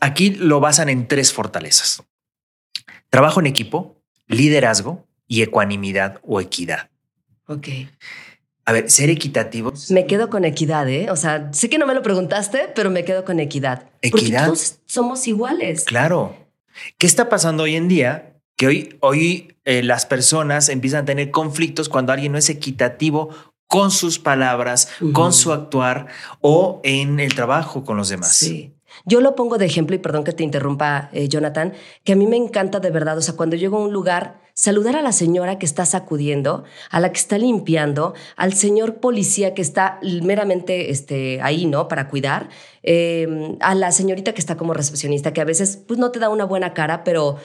aquí 0.00 0.30
lo 0.30 0.60
basan 0.60 0.90
en 0.90 1.08
tres 1.08 1.32
fortalezas. 1.32 2.02
Trabajo 3.08 3.40
en 3.40 3.46
equipo, 3.46 4.02
liderazgo 4.26 5.08
y 5.26 5.40
ecuanimidad 5.42 6.20
o 6.22 6.42
equidad. 6.42 6.90
Ok. 7.46 7.68
A 8.64 8.72
ver, 8.72 8.90
ser 8.90 9.10
equitativo. 9.10 9.72
Me 9.88 10.06
quedo 10.06 10.30
con 10.30 10.44
equidad, 10.44 10.88
¿eh? 10.88 11.10
O 11.10 11.16
sea, 11.16 11.52
sé 11.52 11.68
que 11.68 11.78
no 11.78 11.86
me 11.86 11.94
lo 11.94 12.02
preguntaste, 12.02 12.70
pero 12.74 12.90
me 12.90 13.04
quedo 13.04 13.24
con 13.24 13.40
equidad. 13.40 13.90
Equidad. 14.02 14.46
Porque 14.46 14.58
todos 14.58 14.78
somos 14.86 15.26
iguales. 15.26 15.84
Claro. 15.84 16.36
¿Qué 16.98 17.06
está 17.06 17.28
pasando 17.28 17.64
hoy 17.64 17.76
en 17.76 17.88
día? 17.88 18.36
Que 18.56 18.66
hoy, 18.66 18.98
hoy 19.00 19.56
eh, 19.64 19.82
las 19.82 20.06
personas 20.06 20.68
empiezan 20.68 21.02
a 21.02 21.04
tener 21.06 21.30
conflictos 21.30 21.88
cuando 21.88 22.12
alguien 22.12 22.32
no 22.32 22.38
es 22.38 22.50
equitativo 22.50 23.30
con 23.66 23.92
sus 23.92 24.18
palabras, 24.18 24.88
con 25.12 25.32
su 25.32 25.52
actuar 25.52 26.08
o 26.40 26.80
en 26.82 27.20
el 27.20 27.36
trabajo 27.36 27.84
con 27.84 27.96
los 27.96 28.08
demás. 28.08 28.34
Sí. 28.34 28.74
Yo 29.04 29.20
lo 29.20 29.36
pongo 29.36 29.58
de 29.58 29.66
ejemplo, 29.66 29.94
y 29.94 30.00
perdón 30.00 30.24
que 30.24 30.32
te 30.32 30.42
interrumpa, 30.42 31.08
eh, 31.12 31.28
Jonathan, 31.28 31.72
que 32.02 32.14
a 32.14 32.16
mí 32.16 32.26
me 32.26 32.36
encanta 32.36 32.80
de 32.80 32.90
verdad, 32.90 33.16
o 33.16 33.22
sea, 33.22 33.36
cuando 33.36 33.54
llego 33.54 33.76
a 33.76 33.84
un 33.84 33.92
lugar, 33.92 34.40
saludar 34.60 34.94
a 34.94 35.00
la 35.00 35.12
señora 35.12 35.58
que 35.58 35.64
está 35.64 35.86
sacudiendo, 35.86 36.64
a 36.90 37.00
la 37.00 37.12
que 37.12 37.18
está 37.18 37.38
limpiando, 37.38 38.12
al 38.36 38.52
señor 38.52 38.96
policía 38.96 39.54
que 39.54 39.62
está 39.62 39.98
meramente 40.22 40.90
este, 40.90 41.40
ahí, 41.40 41.64
¿no? 41.64 41.88
Para 41.88 42.08
cuidar, 42.08 42.50
em, 42.82 43.56
a 43.60 43.74
la 43.74 43.90
señorita 43.90 44.34
que 44.34 44.40
está 44.40 44.58
como 44.58 44.74
recepcionista, 44.74 45.32
que 45.32 45.40
a 45.40 45.46
veces 45.46 45.78
pues 45.88 45.98
no 45.98 46.10
te 46.10 46.18
da 46.18 46.28
una 46.28 46.44
buena 46.44 46.74
cara, 46.74 47.04
pero 47.04 47.38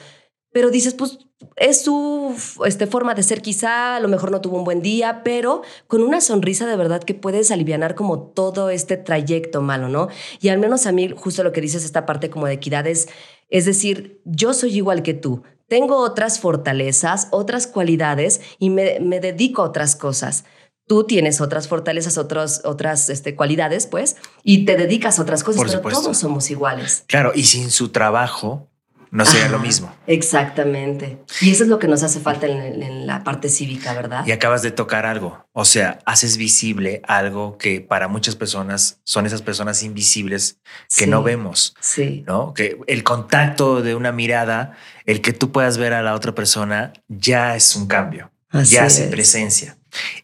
pero 0.52 0.72
dices, 0.72 0.94
pues 0.94 1.20
es 1.58 1.84
su 1.84 2.34
este, 2.66 2.88
forma 2.88 3.14
de 3.14 3.24
ser 3.24 3.42
quizá, 3.42 3.98
a 3.98 4.00
lo 4.00 4.08
mejor 4.08 4.32
no 4.32 4.40
tuvo 4.40 4.58
un 4.58 4.64
buen 4.64 4.82
día, 4.82 5.22
pero 5.22 5.64
con 5.88 6.02
una 6.02 6.22
sonrisa 6.22 6.66
de 6.66 6.78
verdad 6.78 7.04
que 7.04 7.14
puedes 7.14 7.52
aliviar 7.52 7.94
como 7.96 8.20
todo 8.20 8.70
este 8.70 8.96
trayecto 8.96 9.62
malo, 9.62 9.90
¿no? 9.90 10.08
Y 10.40 10.48
al 10.48 10.60
menos 10.60 10.86
a 10.86 10.94
mí 10.94 11.14
justo 11.14 11.44
lo 11.44 11.52
que 11.52 11.60
dices, 11.60 11.84
esta 11.84 12.06
parte 12.06 12.30
como 12.30 12.48
de 12.48 12.54
equidad 12.54 12.88
es, 12.88 13.10
es 13.50 13.66
decir, 13.66 14.22
yo 14.24 14.54
soy 14.54 14.78
igual 14.78 15.04
que 15.04 15.14
tú, 15.14 15.44
tengo 15.68 15.98
otras 15.98 16.40
fortalezas, 16.40 17.28
otras 17.32 17.68
cualidades 17.68 18.42
y 18.60 18.70
me, 18.70 19.00
me 19.00 19.20
dedico 19.20 19.62
a 19.62 19.66
otras 19.66 19.96
cosas 19.96 20.46
tú 20.88 21.06
tienes 21.06 21.42
otras 21.42 21.68
fortalezas, 21.68 22.18
otras, 22.18 22.62
otras 22.64 23.10
este, 23.10 23.36
cualidades, 23.36 23.88
pues, 23.88 24.18
y 24.44 24.66
te 24.66 24.78
dedicas 24.78 25.20
a 25.20 25.24
otras 25.24 25.44
cosas, 25.44 25.64
pero 25.64 25.82
todos 25.82 26.18
somos 26.18 26.50
iguales. 26.52 27.04
Claro, 27.08 27.32
y 27.34 27.46
sin 27.46 27.72
su 27.72 27.90
trabajo, 27.90 28.70
no 29.12 29.26
sería 29.26 29.50
lo 29.50 29.60
mismo. 29.60 29.94
Exactamente. 30.08 31.20
Y 31.42 31.52
eso 31.52 31.64
es 31.64 31.70
lo 31.70 31.80
que 31.80 31.88
nos 31.88 32.04
hace 32.04 32.20
falta 32.20 32.48
en, 32.48 33.08
la 33.08 33.24
parte 33.24 33.50
cívica, 33.50 33.94
¿verdad? 33.94 34.26
Y 34.26 34.32
acabas 34.32 34.62
de 34.62 34.72
tocar 34.72 35.06
algo. 35.06 35.46
O 35.54 35.66
sea, 35.66 36.00
haces 36.06 36.38
visible 36.38 37.02
algo 37.08 37.58
que 37.58 37.82
para 37.82 38.08
muchas 38.08 38.36
personas 38.36 39.00
son 39.04 39.26
esas 39.26 39.42
personas 39.42 39.84
invisibles 39.84 40.60
que 40.96 41.08
no 41.08 41.24
vemos. 41.24 41.76
Sí. 41.80 42.24
¿No? 42.28 42.54
Que 42.54 42.78
el 42.88 43.04
contacto 43.04 43.82
de 43.82 43.96
una 43.96 44.12
mirada, 44.12 44.78
el 45.06 45.22
que 45.22 45.34
tú 45.34 45.52
puedas 45.52 45.78
ver 45.78 45.94
a 45.94 46.02
la 46.02 46.14
otra 46.14 46.34
persona, 46.34 46.94
ya 47.08 47.56
es 47.56 47.76
un 47.76 47.88
cambio. 47.88 48.32
ya 48.52 48.86
hace 48.86 49.08
presencia. 49.08 49.78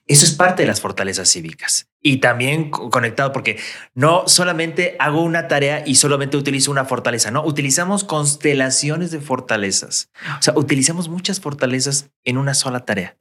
Eso 0.08 0.26
es 0.26 0.32
parte 0.32 0.64
de 0.64 0.68
las 0.68 0.82
fortalezas 0.82 1.30
cívicas. 1.30 1.91
Y 2.04 2.18
también 2.18 2.72
conectado 2.72 3.32
porque 3.32 3.60
no 3.94 4.28
solamente 4.28 4.96
hago 5.00 5.22
una 5.22 5.48
tarea 5.48 5.84
y 5.86 5.96
solamente 5.96 6.36
utilizo 6.36 6.72
una 6.72 6.86
fortaleza, 6.86 7.30
no, 7.30 7.46
utilizamos 7.46 8.04
constelaciones 8.04 9.12
de 9.12 9.20
fortalezas. 9.20 10.10
O 10.40 10.42
sea, 10.42 10.56
utilizamos 10.58 11.10
muchas 11.10 11.40
fortalezas 11.40 12.10
en 12.24 12.38
una 12.38 12.56
sola 12.56 12.86
tarea. 12.86 13.18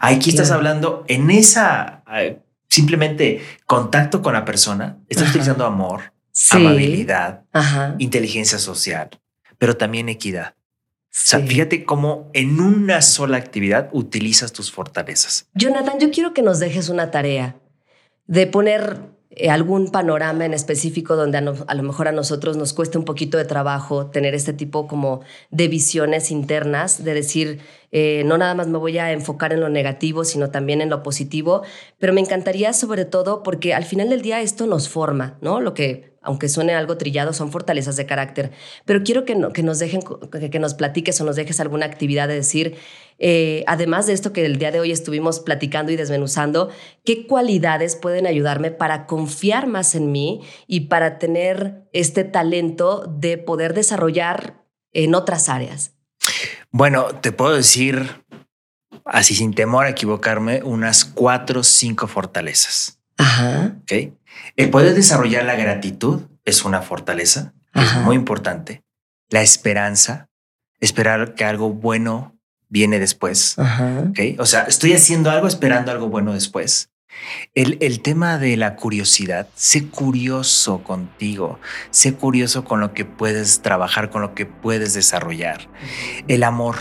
Aquí 0.00 0.30
estás 0.30 0.50
hablando 0.50 1.04
en 1.08 1.30
esa 1.30 2.04
eh, 2.12 2.38
simplemente 2.68 3.42
contacto 3.66 4.22
con 4.22 4.32
la 4.32 4.44
persona, 4.44 4.98
estás 5.08 5.30
utilizando 5.30 5.66
amor, 5.66 6.12
amabilidad, 6.50 7.44
inteligencia 7.98 8.58
social, 8.58 9.10
pero 9.58 9.76
también 9.76 10.08
equidad. 10.08 10.54
O 11.12 11.22
sea, 11.22 11.40
fíjate 11.40 11.84
cómo 11.84 12.30
en 12.34 12.60
una 12.60 13.02
sola 13.02 13.36
actividad 13.36 13.90
utilizas 13.92 14.52
tus 14.52 14.70
fortalezas. 14.70 15.48
Jonathan, 15.54 15.98
yo 15.98 16.12
quiero 16.12 16.32
que 16.32 16.42
nos 16.42 16.60
dejes 16.60 16.88
una 16.88 17.10
tarea 17.10 17.56
de 18.30 18.46
poner 18.46 19.00
eh, 19.30 19.50
algún 19.50 19.90
panorama 19.90 20.46
en 20.46 20.54
específico 20.54 21.16
donde 21.16 21.38
a, 21.38 21.74
lo 21.74 21.82
mejor 21.82 22.06
a 22.06 22.12
nosotros 22.12 22.56
nos 22.56 22.72
cueste 22.72 22.96
un 22.96 23.04
poquito 23.04 23.38
de 23.38 23.44
trabajo 23.44 24.06
tener 24.06 24.36
este 24.36 24.52
tipo 24.52 24.86
como 24.86 25.20
de 25.50 25.66
visiones 25.66 26.30
internas, 26.30 27.02
de 27.02 27.12
decir, 27.12 27.58
eh, 27.90 28.22
no 28.26 28.38
nada 28.38 28.54
más 28.54 28.68
me 28.68 28.78
voy 28.78 28.98
a 28.98 29.10
enfocar 29.10 29.52
en 29.52 29.58
lo 29.58 29.68
negativo, 29.68 30.24
sino 30.24 30.50
también 30.50 30.80
en 30.80 30.90
lo 30.90 31.02
positivo, 31.02 31.62
pero 31.98 32.12
me 32.12 32.20
encantaría 32.20 32.72
sobre 32.72 33.04
todo 33.04 33.42
porque 33.42 33.74
al 33.74 33.84
final 33.84 34.10
del 34.10 34.22
día 34.22 34.40
esto 34.42 34.66
nos 34.66 34.88
forma, 34.88 35.36
¿no? 35.40 35.60
Lo 35.60 35.74
que 35.74 36.10
aunque 36.22 36.48
suene 36.48 36.74
algo 36.74 36.98
trillado, 36.98 37.32
son 37.32 37.50
fortalezas 37.50 37.96
de 37.96 38.04
carácter. 38.04 38.50
Pero 38.84 39.02
quiero 39.02 39.24
que, 39.24 39.36
que 39.54 39.62
nos 39.62 39.78
dejen, 39.78 40.02
que, 40.30 40.58
nos 40.58 40.74
platiques 40.74 41.18
o 41.20 41.24
nos 41.24 41.36
dejes 41.36 41.60
alguna 41.60 41.86
actividad 41.86 42.28
de 42.28 42.34
decir, 42.34 42.76
eh, 43.22 43.64
además 43.66 44.06
de 44.06 44.14
esto 44.14 44.32
que 44.32 44.46
el 44.46 44.56
día 44.56 44.72
de 44.72 44.80
hoy 44.80 44.90
estuvimos 44.90 45.40
platicando 45.40 45.92
y 45.92 45.96
desmenuzando, 45.96 46.70
¿qué 47.04 47.26
cualidades 47.26 47.94
pueden 47.94 48.26
ayudarme 48.26 48.70
para 48.70 49.06
confiar 49.06 49.66
más 49.66 49.94
en 49.94 50.10
mí 50.10 50.40
y 50.66 50.88
para 50.88 51.18
tener 51.18 51.86
este 51.92 52.24
talento 52.24 53.04
de 53.06 53.36
poder 53.36 53.74
desarrollar 53.74 54.64
en 54.92 55.14
otras 55.14 55.50
áreas? 55.50 55.92
Bueno, 56.70 57.08
te 57.20 57.30
puedo 57.30 57.54
decir, 57.54 58.24
así 59.04 59.34
sin 59.34 59.52
temor 59.52 59.84
a 59.84 59.90
equivocarme, 59.90 60.62
unas 60.62 61.04
cuatro 61.04 61.60
o 61.60 61.64
cinco 61.64 62.06
fortalezas. 62.06 63.00
Ajá. 63.18 63.76
¿Ok? 63.82 64.14
El 64.56 64.70
poder 64.70 64.94
desarrollar 64.94 65.44
la 65.44 65.56
gratitud 65.56 66.22
es 66.46 66.64
una 66.64 66.80
fortaleza, 66.80 67.52
es 67.74 67.96
muy 67.96 68.16
importante. 68.16 68.82
La 69.28 69.42
esperanza, 69.42 70.30
esperar 70.80 71.34
que 71.34 71.44
algo 71.44 71.70
bueno 71.70 72.39
viene 72.70 72.98
después. 72.98 73.56
O 74.38 74.46
sea, 74.46 74.62
estoy 74.62 74.94
haciendo 74.94 75.30
algo 75.30 75.46
esperando 75.46 75.92
algo 75.92 76.08
bueno 76.08 76.32
después. 76.32 76.90
El, 77.54 77.76
el, 77.80 78.00
tema 78.00 78.38
de 78.38 78.56
la 78.56 78.76
curiosidad, 78.76 79.48
sé 79.54 79.88
curioso 79.88 80.82
contigo, 80.84 81.58
sé 81.90 82.14
curioso 82.14 82.64
con 82.64 82.80
lo 82.80 82.94
que 82.94 83.04
puedes 83.04 83.60
trabajar, 83.60 84.10
con 84.10 84.22
lo 84.22 84.34
que 84.34 84.46
puedes 84.46 84.94
desarrollar. 84.94 85.68
El 86.28 86.44
amor, 86.44 86.76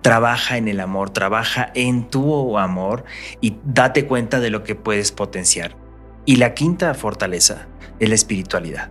trabaja 0.00 0.56
en 0.56 0.68
el 0.68 0.80
amor, 0.80 1.10
trabaja 1.10 1.70
en 1.74 2.08
tu 2.08 2.58
amor 2.58 3.04
y 3.40 3.58
date 3.64 4.06
cuenta 4.06 4.40
de 4.40 4.50
lo 4.50 4.64
que 4.64 4.74
puedes 4.74 5.12
potenciar. 5.12 5.76
Y 6.24 6.36
la 6.36 6.54
quinta 6.54 6.92
fortaleza 6.94 7.68
es 8.00 8.08
la 8.08 8.14
espiritualidad. 8.14 8.90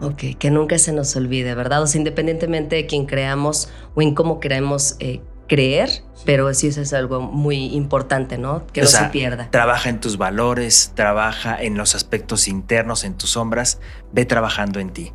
Ok, 0.00 0.36
que 0.38 0.50
nunca 0.50 0.78
se 0.78 0.92
nos 0.92 1.16
olvide, 1.16 1.54
¿verdad? 1.54 1.82
O 1.82 1.86
sea, 1.86 1.98
independientemente 1.98 2.76
de 2.76 2.86
quién 2.86 3.06
creamos 3.06 3.70
o 3.94 4.02
en 4.02 4.14
cómo 4.14 4.40
queremos 4.40 4.96
eh, 4.98 5.20
creer, 5.46 5.90
pero 6.24 6.52
sí 6.54 6.68
eso 6.68 6.80
es 6.80 6.92
algo 6.92 7.20
muy 7.20 7.66
importante, 7.74 8.38
¿no? 8.38 8.66
Que 8.68 8.82
no 8.82 8.86
se 8.86 9.04
pierda. 9.06 9.50
Trabaja 9.50 9.88
en 9.88 10.00
tus 10.00 10.16
valores, 10.18 10.92
trabaja 10.94 11.60
en 11.60 11.76
los 11.76 11.94
aspectos 11.94 12.48
internos, 12.48 13.04
en 13.04 13.14
tus 13.14 13.30
sombras, 13.30 13.78
ve 14.12 14.24
trabajando 14.24 14.80
en 14.80 14.90
ti. 14.90 15.12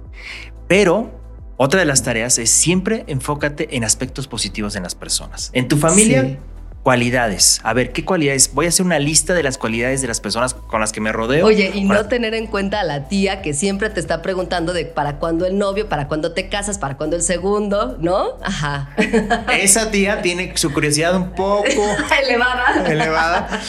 Pero 0.68 1.22
otra 1.58 1.80
de 1.80 1.86
las 1.86 2.02
tareas 2.04 2.38
es 2.38 2.50
siempre 2.50 3.04
enfócate 3.08 3.76
en 3.76 3.84
aspectos 3.84 4.28
positivos 4.28 4.76
en 4.76 4.84
las 4.84 4.96
personas. 4.96 5.52
En 5.54 5.68
tu 5.68 5.78
familia, 5.78 6.40
Cualidades. 6.84 7.62
A 7.64 7.74
ver, 7.74 7.92
¿qué 7.92 8.04
cualidades? 8.04 8.54
Voy 8.54 8.66
a 8.66 8.70
hacer 8.70 8.84
una 8.84 8.98
lista 8.98 9.36
de 9.36 9.44
las 9.44 9.60
cualidades 9.60 10.02
de 10.02 10.08
las 10.08 10.20
personas 10.20 10.56
con 10.56 10.82
las 10.82 10.92
que 10.92 11.00
me 11.00 11.12
rodeo. 11.12 11.46
Oye, 11.46 11.72
y 11.76 11.84
no 11.84 12.08
tener 12.08 12.34
en 12.34 12.48
cuenta 12.48 12.80
a 12.80 12.84
la 12.84 13.08
tía 13.08 13.44
que 13.44 13.54
siempre 13.54 13.92
te 13.92 14.00
está 14.00 14.24
preguntando 14.24 14.74
de 14.74 14.86
para 14.86 15.18
cuándo 15.20 15.46
el 15.46 15.60
novio, 15.60 15.88
para 15.90 16.08
cuándo 16.08 16.32
te 16.32 16.50
casas, 16.50 16.80
para 16.80 16.98
cuándo 16.98 17.16
el 17.16 17.22
segundo, 17.22 17.98
¿no? 18.00 18.38
Ajá. 18.42 18.96
Esa 19.62 19.92
tía 19.92 20.24
tiene 20.24 20.58
su 20.58 20.74
curiosidad 20.74 21.16
un 21.16 21.34
poco 21.34 21.68
elevada. 22.24 22.84
elevada, 22.88 23.62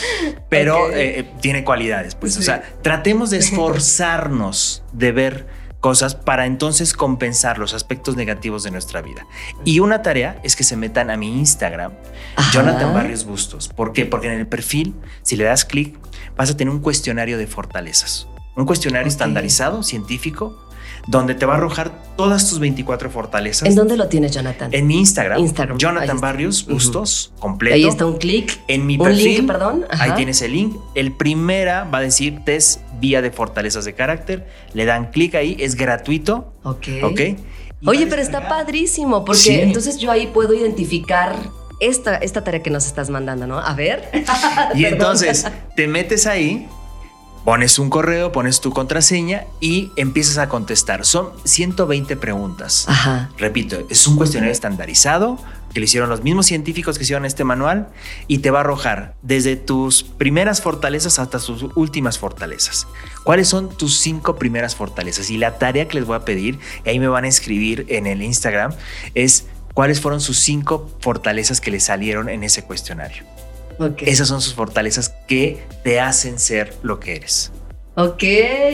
pero 0.49 0.91
eh, 0.91 1.29
tiene 1.39 1.63
cualidades. 1.63 2.15
Pues, 2.15 2.35
o 2.37 2.41
sea, 2.41 2.63
tratemos 2.81 3.29
de 3.29 3.37
esforzarnos 3.37 4.83
de 4.91 5.11
ver 5.11 5.47
cosas 5.83 6.15
para 6.15 6.45
entonces 6.45 6.93
compensar 6.93 7.59
los 7.59 7.73
aspectos 7.73 8.15
negativos 8.15 8.63
de 8.63 8.71
nuestra 8.71 9.01
vida. 9.01 9.27
Y 9.65 9.81
una 9.81 10.01
tarea 10.01 10.39
es 10.41 10.55
que 10.55 10.63
se 10.63 10.77
metan 10.77 11.11
a 11.11 11.17
mi 11.17 11.37
Instagram, 11.37 11.91
Jonathan 12.53 12.93
Barrios 12.93 13.25
Bustos. 13.25 13.67
¿Por 13.67 13.91
qué? 13.91 14.05
Porque 14.05 14.27
en 14.27 14.39
el 14.39 14.47
perfil, 14.47 14.95
si 15.23 15.35
le 15.35 15.43
das 15.43 15.65
clic, 15.65 15.99
vas 16.37 16.49
a 16.49 16.55
tener 16.55 16.73
un 16.73 16.79
cuestionario 16.79 17.37
de 17.37 17.47
fortalezas. 17.47 18.29
Un 18.55 18.65
cuestionario 18.65 19.09
estandarizado, 19.09 19.83
científico, 19.83 20.57
donde 21.07 21.35
te 21.35 21.45
va 21.45 21.53
a 21.53 21.57
arrojar 21.57 21.91
todas 22.15 22.49
tus 22.49 22.59
24 22.59 23.09
fortalezas. 23.09 23.67
¿En 23.67 23.75
dónde 23.75 23.97
lo 23.97 24.07
tienes, 24.07 24.33
Jonathan? 24.33 24.69
En 24.73 24.87
mi 24.87 24.99
Instagram. 24.99 25.39
Instagram. 25.39 25.77
Jonathan 25.77 26.19
Barrios 26.19 26.65
Bustos, 26.65 27.33
completo. 27.39 27.75
Ahí 27.75 27.85
está 27.85 28.05
un 28.05 28.17
clic. 28.17 28.59
En 28.67 28.85
mi 28.85 28.97
un 28.97 29.05
perfil. 29.05 29.25
Link, 29.25 29.47
perdón. 29.47 29.85
Ahí 29.89 30.11
tienes 30.15 30.41
el 30.41 30.53
link. 30.53 30.75
El 30.95 31.11
primera 31.11 31.83
va 31.85 31.99
a 31.99 32.01
decir 32.01 32.39
test 32.45 32.81
vía 32.99 33.21
de 33.21 33.31
fortalezas 33.31 33.85
de 33.85 33.93
carácter. 33.93 34.47
Le 34.73 34.85
dan 34.85 35.11
clic 35.11 35.35
ahí, 35.35 35.57
es 35.59 35.75
gratuito. 35.75 36.53
Ok. 36.63 36.87
Ok. 37.03 37.21
Oye, 37.85 38.07
pero 38.07 38.21
está 38.21 38.47
padrísimo 38.47 39.25
porque 39.25 39.63
entonces 39.63 39.97
yo 39.97 40.09
ahí 40.09 40.27
puedo 40.27 40.53
identificar 40.53 41.35
esta, 41.81 42.15
esta 42.15 42.43
tarea 42.43 42.63
que 42.63 42.69
nos 42.69 42.85
estás 42.85 43.09
mandando, 43.09 43.45
¿no? 43.45 43.59
A 43.59 43.73
ver. 43.73 44.09
y 44.75 44.85
entonces 44.85 45.45
te 45.75 45.87
metes 45.87 46.27
ahí 46.27 46.67
Pones 47.45 47.77
un 47.77 47.89
correo, 47.89 48.31
pones 48.31 48.61
tu 48.61 48.71
contraseña 48.71 49.45
y 49.59 49.91
empiezas 49.97 50.37
a 50.37 50.47
contestar. 50.47 51.05
Son 51.05 51.31
120 51.43 52.15
preguntas. 52.15 52.85
Ajá. 52.87 53.31
Repito, 53.37 53.85
es 53.89 54.07
un 54.07 54.15
cuestionario 54.15 54.53
estandarizado 54.53 55.37
que 55.73 55.79
lo 55.79 55.85
hicieron 55.85 56.09
los 56.09 56.23
mismos 56.23 56.45
científicos 56.45 56.97
que 56.97 57.03
hicieron 57.03 57.25
este 57.25 57.43
manual 57.43 57.89
y 58.27 58.37
te 58.37 58.51
va 58.51 58.59
a 58.59 58.61
arrojar 58.61 59.15
desde 59.23 59.55
tus 59.55 60.03
primeras 60.03 60.61
fortalezas 60.61 61.19
hasta 61.19 61.39
tus 61.39 61.63
últimas 61.75 62.17
fortalezas. 62.17 62.87
¿Cuáles 63.23 63.49
son 63.49 63.75
tus 63.75 63.97
cinco 63.97 64.35
primeras 64.35 64.75
fortalezas? 64.75 65.29
Y 65.29 65.37
la 65.37 65.57
tarea 65.57 65.87
que 65.87 65.97
les 65.97 66.05
voy 66.05 66.15
a 66.15 66.25
pedir, 66.25 66.59
y 66.85 66.89
ahí 66.89 66.99
me 66.99 67.07
van 67.07 67.25
a 67.25 67.27
escribir 67.27 67.85
en 67.89 68.07
el 68.07 68.21
Instagram, 68.21 68.73
es 69.15 69.47
cuáles 69.73 69.99
fueron 69.99 70.21
sus 70.21 70.39
cinco 70.39 70.89
fortalezas 70.99 71.59
que 71.59 71.71
le 71.71 71.79
salieron 71.79 72.29
en 72.29 72.43
ese 72.43 72.63
cuestionario. 72.63 73.25
Esas 73.99 74.27
son 74.27 74.41
sus 74.41 74.53
fortalezas 74.53 75.13
que 75.27 75.63
te 75.83 75.99
hacen 75.99 76.39
ser 76.39 76.73
lo 76.83 76.99
que 76.99 77.15
eres. 77.15 77.51
Ok, 77.95 78.23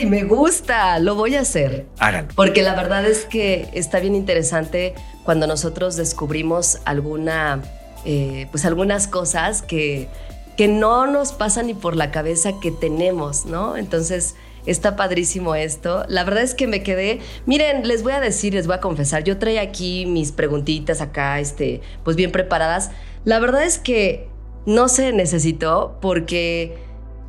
me 0.08 0.24
gusta, 0.24 0.98
lo 1.00 1.16
voy 1.16 1.36
a 1.36 1.42
hacer. 1.42 1.88
Háganlo. 2.00 2.34
Porque 2.36 2.64
la 2.64 2.74
verdad 2.76 3.06
es 3.06 3.26
que 3.26 3.68
está 3.74 4.00
bien 4.00 4.16
interesante 4.16 4.94
cuando 5.26 5.46
nosotros 5.46 5.98
descubrimos 5.98 6.80
alguna, 6.86 7.62
eh, 8.06 8.48
pues 8.52 8.64
algunas 8.64 9.08
cosas 9.08 9.62
que, 9.62 10.08
que 10.56 10.70
no 10.70 11.06
nos 11.06 11.34
pasan 11.34 11.68
ni 11.68 11.74
por 11.74 11.98
la 11.98 12.12
cabeza 12.12 12.62
que 12.62 12.72
tenemos, 12.72 13.46
¿no? 13.46 13.76
Entonces, 13.76 14.36
está 14.66 14.96
padrísimo 14.96 15.56
esto. 15.56 16.06
La 16.08 16.24
verdad 16.24 16.44
es 16.44 16.56
que 16.56 16.68
me 16.68 16.84
quedé, 16.84 17.20
miren, 17.46 17.88
les 17.88 18.04
voy 18.04 18.14
a 18.14 18.20
decir, 18.20 18.54
les 18.54 18.68
voy 18.68 18.76
a 18.76 18.80
confesar, 18.80 19.24
yo 19.24 19.38
traía 19.38 19.62
aquí 19.62 20.06
mis 20.06 20.32
preguntitas 20.32 21.02
acá, 21.02 21.40
este, 21.40 21.82
pues 22.04 22.16
bien 22.16 22.32
preparadas. 22.32 22.92
La 23.26 23.40
verdad 23.40 23.64
es 23.64 23.80
que 23.80 24.30
no 24.66 24.88
se 24.88 25.12
necesitó 25.14 25.98
porque 26.02 26.78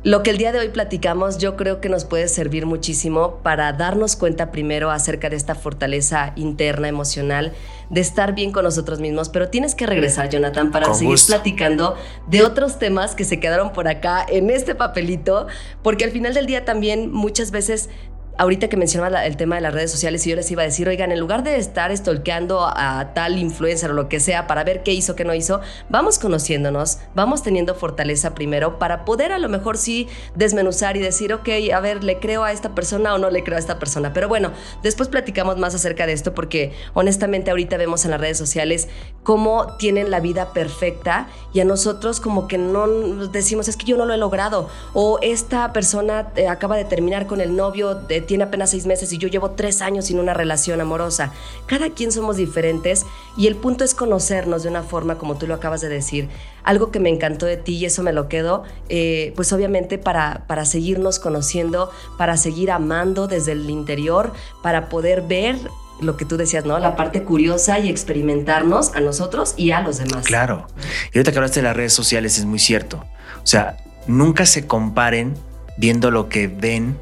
lo 0.03 0.23
que 0.23 0.31
el 0.31 0.39
día 0.39 0.51
de 0.51 0.57
hoy 0.57 0.69
platicamos 0.69 1.37
yo 1.37 1.55
creo 1.55 1.79
que 1.79 1.87
nos 1.87 2.05
puede 2.05 2.27
servir 2.27 2.65
muchísimo 2.65 3.35
para 3.43 3.71
darnos 3.73 4.15
cuenta 4.15 4.51
primero 4.51 4.89
acerca 4.89 5.29
de 5.29 5.35
esta 5.35 5.53
fortaleza 5.53 6.33
interna 6.35 6.87
emocional, 6.87 7.53
de 7.91 8.01
estar 8.01 8.33
bien 8.33 8.51
con 8.51 8.63
nosotros 8.63 8.99
mismos, 8.99 9.29
pero 9.29 9.49
tienes 9.49 9.75
que 9.75 9.85
regresar 9.85 10.29
Jonathan 10.29 10.71
para 10.71 10.91
seguir 10.95 11.19
platicando 11.27 11.95
de 12.27 12.41
otros 12.43 12.79
temas 12.79 13.13
que 13.13 13.25
se 13.25 13.39
quedaron 13.39 13.73
por 13.73 13.87
acá 13.87 14.25
en 14.27 14.49
este 14.49 14.73
papelito, 14.73 15.45
porque 15.83 16.03
al 16.03 16.11
final 16.11 16.33
del 16.33 16.47
día 16.47 16.65
también 16.65 17.11
muchas 17.11 17.51
veces 17.51 17.89
ahorita 18.37 18.69
que 18.69 18.77
mencionaba 18.77 19.25
el 19.25 19.37
tema 19.37 19.55
de 19.55 19.61
las 19.61 19.73
redes 19.73 19.91
sociales, 19.91 20.25
y 20.25 20.31
yo 20.31 20.35
les 20.35 20.49
iba 20.51 20.61
a 20.61 20.65
decir, 20.65 20.87
oigan, 20.87 21.11
en 21.11 21.19
lugar 21.19 21.43
de 21.43 21.57
estar 21.57 21.91
estolqueando 21.91 22.65
a, 22.65 23.13
tal 23.13 23.37
influencer 23.37 23.91
o 23.91 23.93
lo 23.93 24.09
que 24.09 24.19
sea 24.19 24.47
para 24.47 24.63
ver 24.63 24.83
qué 24.83 24.93
hizo, 24.93 25.15
qué 25.15 25.25
no 25.25 25.33
hizo, 25.33 25.61
vamos 25.89 26.19
conociéndonos, 26.19 26.99
vamos 27.15 27.43
teniendo 27.43 27.75
fortaleza 27.75 28.33
primero 28.33 28.79
para 28.79 29.05
poder 29.05 29.31
a 29.31 29.39
lo 29.39 29.49
mejor 29.49 29.77
sí 29.77 30.07
desmenuzar 30.35 30.97
y 30.97 30.99
decir, 30.99 31.33
ok, 31.33 31.49
a 31.73 31.79
ver, 31.79 32.03
¿le 32.03 32.19
creo 32.19 32.43
a 32.43 32.51
esta 32.51 32.73
persona 32.73 33.13
o 33.13 33.17
no 33.17 33.29
le 33.29 33.43
creo 33.43 33.57
a 33.57 33.59
esta 33.59 33.79
persona? 33.79 34.13
Pero 34.13 34.27
bueno, 34.27 34.51
después 34.83 35.09
platicamos 35.09 35.57
más 35.57 35.75
acerca 35.75 36.05
de 36.05 36.13
esto 36.13 36.33
porque 36.33 36.73
honestamente 36.93 37.51
ahorita 37.51 37.77
vemos 37.77 38.05
en 38.05 38.11
las 38.11 38.21
redes 38.21 38.37
sociales 38.37 38.87
cómo 39.23 39.77
tienen 39.77 40.09
la 40.09 40.19
vida 40.19 40.53
perfecta 40.53 41.27
y 41.53 41.59
a 41.59 41.65
nosotros 41.65 42.19
como 42.19 42.47
que 42.47 42.57
no 42.57 42.87
decimos, 43.27 43.67
es 43.67 43.77
que 43.77 43.85
yo 43.85 43.97
no 43.97 44.05
lo 44.05 44.13
he 44.13 44.17
logrado 44.17 44.69
o 44.93 45.19
esta 45.21 45.73
persona 45.73 46.31
eh, 46.35 46.47
acaba 46.47 46.77
de 46.77 46.85
terminar 46.85 47.27
con 47.27 47.41
el 47.41 47.55
novio 47.55 47.95
de 47.95 48.20
tiene 48.21 48.45
apenas 48.45 48.71
seis 48.71 48.85
meses 48.85 49.11
y 49.13 49.17
yo 49.17 49.27
llevo 49.27 49.51
tres 49.51 49.81
años 49.81 50.05
sin 50.05 50.19
una 50.19 50.33
relación 50.33 50.81
amorosa. 50.81 51.31
Cada 51.65 51.89
quien 51.89 52.11
somos 52.11 52.37
diferentes 52.37 53.05
y 53.37 53.47
el 53.47 53.55
punto 53.55 53.83
es 53.83 53.93
conocernos 53.93 54.63
de 54.63 54.69
una 54.69 54.83
forma 54.83 55.17
como 55.17 55.37
tú 55.37 55.47
lo 55.47 55.53
acabas 55.53 55.81
de 55.81 55.89
decir. 55.89 56.29
Algo 56.63 56.91
que 56.91 56.99
me 56.99 57.09
encantó 57.09 57.45
de 57.45 57.57
ti 57.57 57.77
y 57.77 57.85
eso 57.85 58.03
me 58.03 58.13
lo 58.13 58.27
quedo, 58.29 58.63
eh, 58.89 59.33
pues 59.35 59.51
obviamente 59.53 59.97
para, 59.97 60.45
para 60.47 60.65
seguirnos 60.65 61.19
conociendo, 61.19 61.91
para 62.17 62.37
seguir 62.37 62.71
amando 62.71 63.27
desde 63.27 63.53
el 63.53 63.69
interior, 63.69 64.33
para 64.61 64.89
poder 64.89 65.21
ver 65.21 65.57
lo 66.01 66.17
que 66.17 66.25
tú 66.25 66.37
decías, 66.37 66.65
¿no? 66.65 66.77
La 66.79 66.95
parte 66.95 67.23
curiosa 67.23 67.79
y 67.79 67.89
experimentarnos 67.89 68.95
a 68.95 69.01
nosotros 69.01 69.53
y 69.55 69.71
a 69.71 69.81
los 69.81 69.99
demás. 69.99 70.25
Claro. 70.25 70.67
Y 71.13 71.17
ahorita 71.17 71.31
que 71.31 71.37
hablaste 71.37 71.59
de 71.59 71.63
las 71.63 71.75
redes 71.75 71.93
sociales 71.93 72.37
es 72.37 72.45
muy 72.45 72.59
cierto. 72.59 73.05
O 73.43 73.47
sea, 73.47 73.77
nunca 74.07 74.45
se 74.45 74.67
comparen 74.67 75.35
viendo 75.77 76.11
lo 76.11 76.27
que 76.29 76.47
ven 76.47 76.97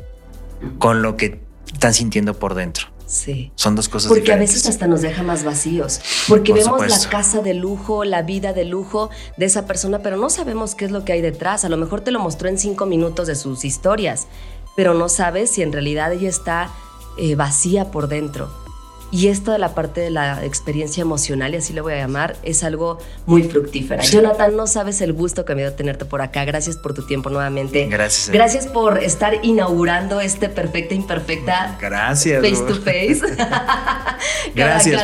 con 0.78 1.02
lo 1.02 1.18
que 1.18 1.42
están 1.72 1.94
sintiendo 1.94 2.34
por 2.34 2.56
dentro. 2.56 2.88
Sí. 3.06 3.52
Son 3.56 3.76
dos 3.76 3.90
cosas 3.90 4.10
Porque 4.10 4.32
a 4.32 4.36
veces 4.36 4.68
hasta 4.68 4.86
nos 4.86 5.02
deja 5.02 5.24
más 5.24 5.44
vacíos. 5.44 6.00
Porque 6.28 6.54
vemos 6.54 6.88
la 6.88 7.10
casa 7.10 7.42
de 7.42 7.56
lujo, 7.56 8.04
la 8.06 8.22
vida 8.22 8.54
de 8.54 8.66
lujo 8.66 9.10
de 9.36 9.48
esa 9.48 9.66
persona, 9.66 10.00
pero 10.04 10.16
no 10.16 10.30
sabemos 10.30 10.76
qué 10.76 10.86
es 10.86 10.92
lo 10.92 11.06
que 11.06 11.14
hay 11.14 11.22
detrás. 11.22 11.66
A 11.66 11.70
lo 11.70 11.78
mejor 11.78 12.02
te 12.02 12.12
lo 12.12 12.20
mostró 12.20 12.50
en 12.50 12.60
cinco 12.60 12.86
minutos 12.86 13.26
de 13.26 13.34
sus 13.34 13.66
historias, 13.66 14.28
pero 14.76 14.94
no 14.94 15.10
sabes 15.10 15.50
si 15.50 15.64
en 15.64 15.72
realidad 15.72 16.14
ella 16.14 16.30
está 16.30 16.70
eh, 17.18 17.34
vacía 17.34 17.90
por 17.90 18.10
dentro. 18.10 18.52
Y 19.12 19.28
esto 19.28 19.52
de 19.52 19.58
la 19.58 19.74
parte 19.74 20.02
de 20.02 20.12
la 20.12 20.46
experiencia 20.46 21.02
emocional, 21.02 21.54
y 21.54 21.58
así 21.58 21.74
lo 21.74 21.84
voy 21.84 21.94
a 21.94 21.98
llamar, 21.98 22.36
es 22.44 22.64
algo 22.64 23.00
muy 23.26 23.44
fructífera. 23.44 24.04
Jonathan, 24.04 24.56
no 24.56 24.68
sabes 24.68 25.02
el 25.02 25.14
gusto 25.14 25.46
que 25.46 25.56
me 25.56 25.62
dio 25.62 25.74
tenerte 25.74 26.06
por 26.06 26.22
acá. 26.22 26.46
Gracias 26.46 26.78
por 26.78 26.94
tu 26.94 27.06
tiempo 27.06 27.30
nuevamente. 27.30 27.88
Gracias. 27.88 28.30
Gracias 28.30 28.68
por 28.68 29.04
estar 29.04 29.34
inaugurando 29.44 30.22
este 30.22 30.50
perfecta 30.50 30.94
imperfecta. 30.94 31.78
Gracias. 31.82 32.42
Face 32.42 32.64
to 32.64 32.76
face. 32.76 33.22
Gracias. 34.56 35.02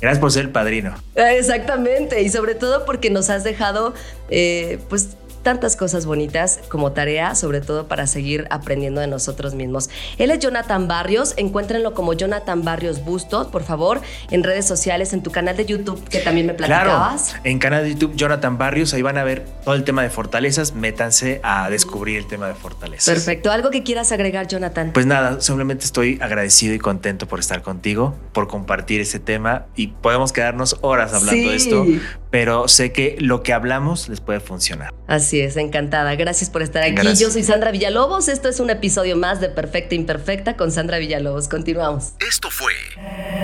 Gracias 0.00 0.18
por 0.18 0.32
ser 0.32 0.46
el 0.46 0.50
padrino. 0.50 0.94
Exactamente. 1.14 2.22
Y 2.22 2.30
sobre 2.30 2.54
todo 2.54 2.84
porque 2.84 3.10
nos 3.10 3.30
has 3.30 3.44
dejado, 3.44 3.94
eh, 4.30 4.78
pues 4.88 5.16
tantas 5.42 5.76
cosas 5.76 6.06
bonitas 6.06 6.60
como 6.68 6.92
tarea, 6.92 7.34
sobre 7.34 7.60
todo 7.60 7.88
para 7.88 8.06
seguir 8.06 8.46
aprendiendo 8.50 9.00
de 9.00 9.06
nosotros 9.06 9.54
mismos. 9.54 9.90
Él 10.18 10.30
es 10.30 10.38
Jonathan 10.38 10.88
Barrios, 10.88 11.34
encuéntrenlo 11.36 11.94
como 11.94 12.12
Jonathan 12.12 12.64
Barrios 12.64 13.04
Bustos, 13.04 13.48
por 13.48 13.62
favor, 13.62 14.00
en 14.30 14.42
redes 14.42 14.66
sociales, 14.66 15.12
en 15.12 15.22
tu 15.22 15.30
canal 15.30 15.56
de 15.56 15.66
YouTube, 15.66 16.02
que 16.08 16.20
también 16.20 16.46
me 16.46 16.54
platicabas. 16.54 17.30
Claro, 17.30 17.40
en 17.44 17.58
canal 17.58 17.84
de 17.84 17.90
YouTube 17.90 18.16
Jonathan 18.16 18.58
Barrios, 18.58 18.94
ahí 18.94 19.02
van 19.02 19.18
a 19.18 19.24
ver 19.24 19.46
todo 19.64 19.74
el 19.74 19.84
tema 19.84 20.02
de 20.02 20.10
fortalezas, 20.10 20.74
métanse 20.74 21.40
a 21.42 21.70
descubrir 21.70 22.18
el 22.18 22.26
tema 22.26 22.48
de 22.48 22.54
fortalezas. 22.54 23.14
Perfecto, 23.14 23.50
¿algo 23.50 23.70
que 23.70 23.82
quieras 23.82 24.12
agregar, 24.12 24.46
Jonathan? 24.46 24.92
Pues 24.92 25.06
nada, 25.06 25.40
simplemente 25.40 25.84
estoy 25.84 26.18
agradecido 26.20 26.74
y 26.74 26.78
contento 26.78 27.26
por 27.26 27.40
estar 27.40 27.62
contigo, 27.62 28.14
por 28.32 28.48
compartir 28.48 29.00
este 29.00 29.18
tema 29.18 29.66
y 29.76 29.88
podemos 29.88 30.32
quedarnos 30.32 30.78
horas 30.80 31.12
hablando 31.12 31.50
de 31.50 31.56
esto, 31.56 31.86
pero 32.30 32.68
sé 32.68 32.92
que 32.92 33.16
lo 33.18 33.42
que 33.42 33.52
hablamos 33.52 34.08
les 34.08 34.20
puede 34.20 34.40
funcionar. 34.40 34.92
Así 35.06 35.27
es, 35.34 35.56
encantada. 35.56 36.14
Gracias 36.16 36.50
por 36.50 36.62
estar 36.62 36.82
aquí. 36.82 37.14
Yo 37.16 37.30
soy 37.30 37.42
Sandra 37.42 37.70
Villalobos. 37.70 38.28
Esto 38.28 38.48
es 38.48 38.60
un 38.60 38.70
episodio 38.70 39.16
más 39.16 39.40
de 39.40 39.48
Perfecta 39.48 39.94
Imperfecta 39.94 40.56
con 40.56 40.72
Sandra 40.72 40.98
Villalobos. 40.98 41.48
Continuamos. 41.48 42.12
Esto 42.26 42.50
fue 42.50 42.72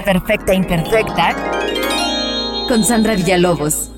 Perfecta 0.05 0.55
Imperfecta 0.55 1.35
con 2.69 2.85
Sandra 2.85 3.15
Villalobos. 3.15 3.94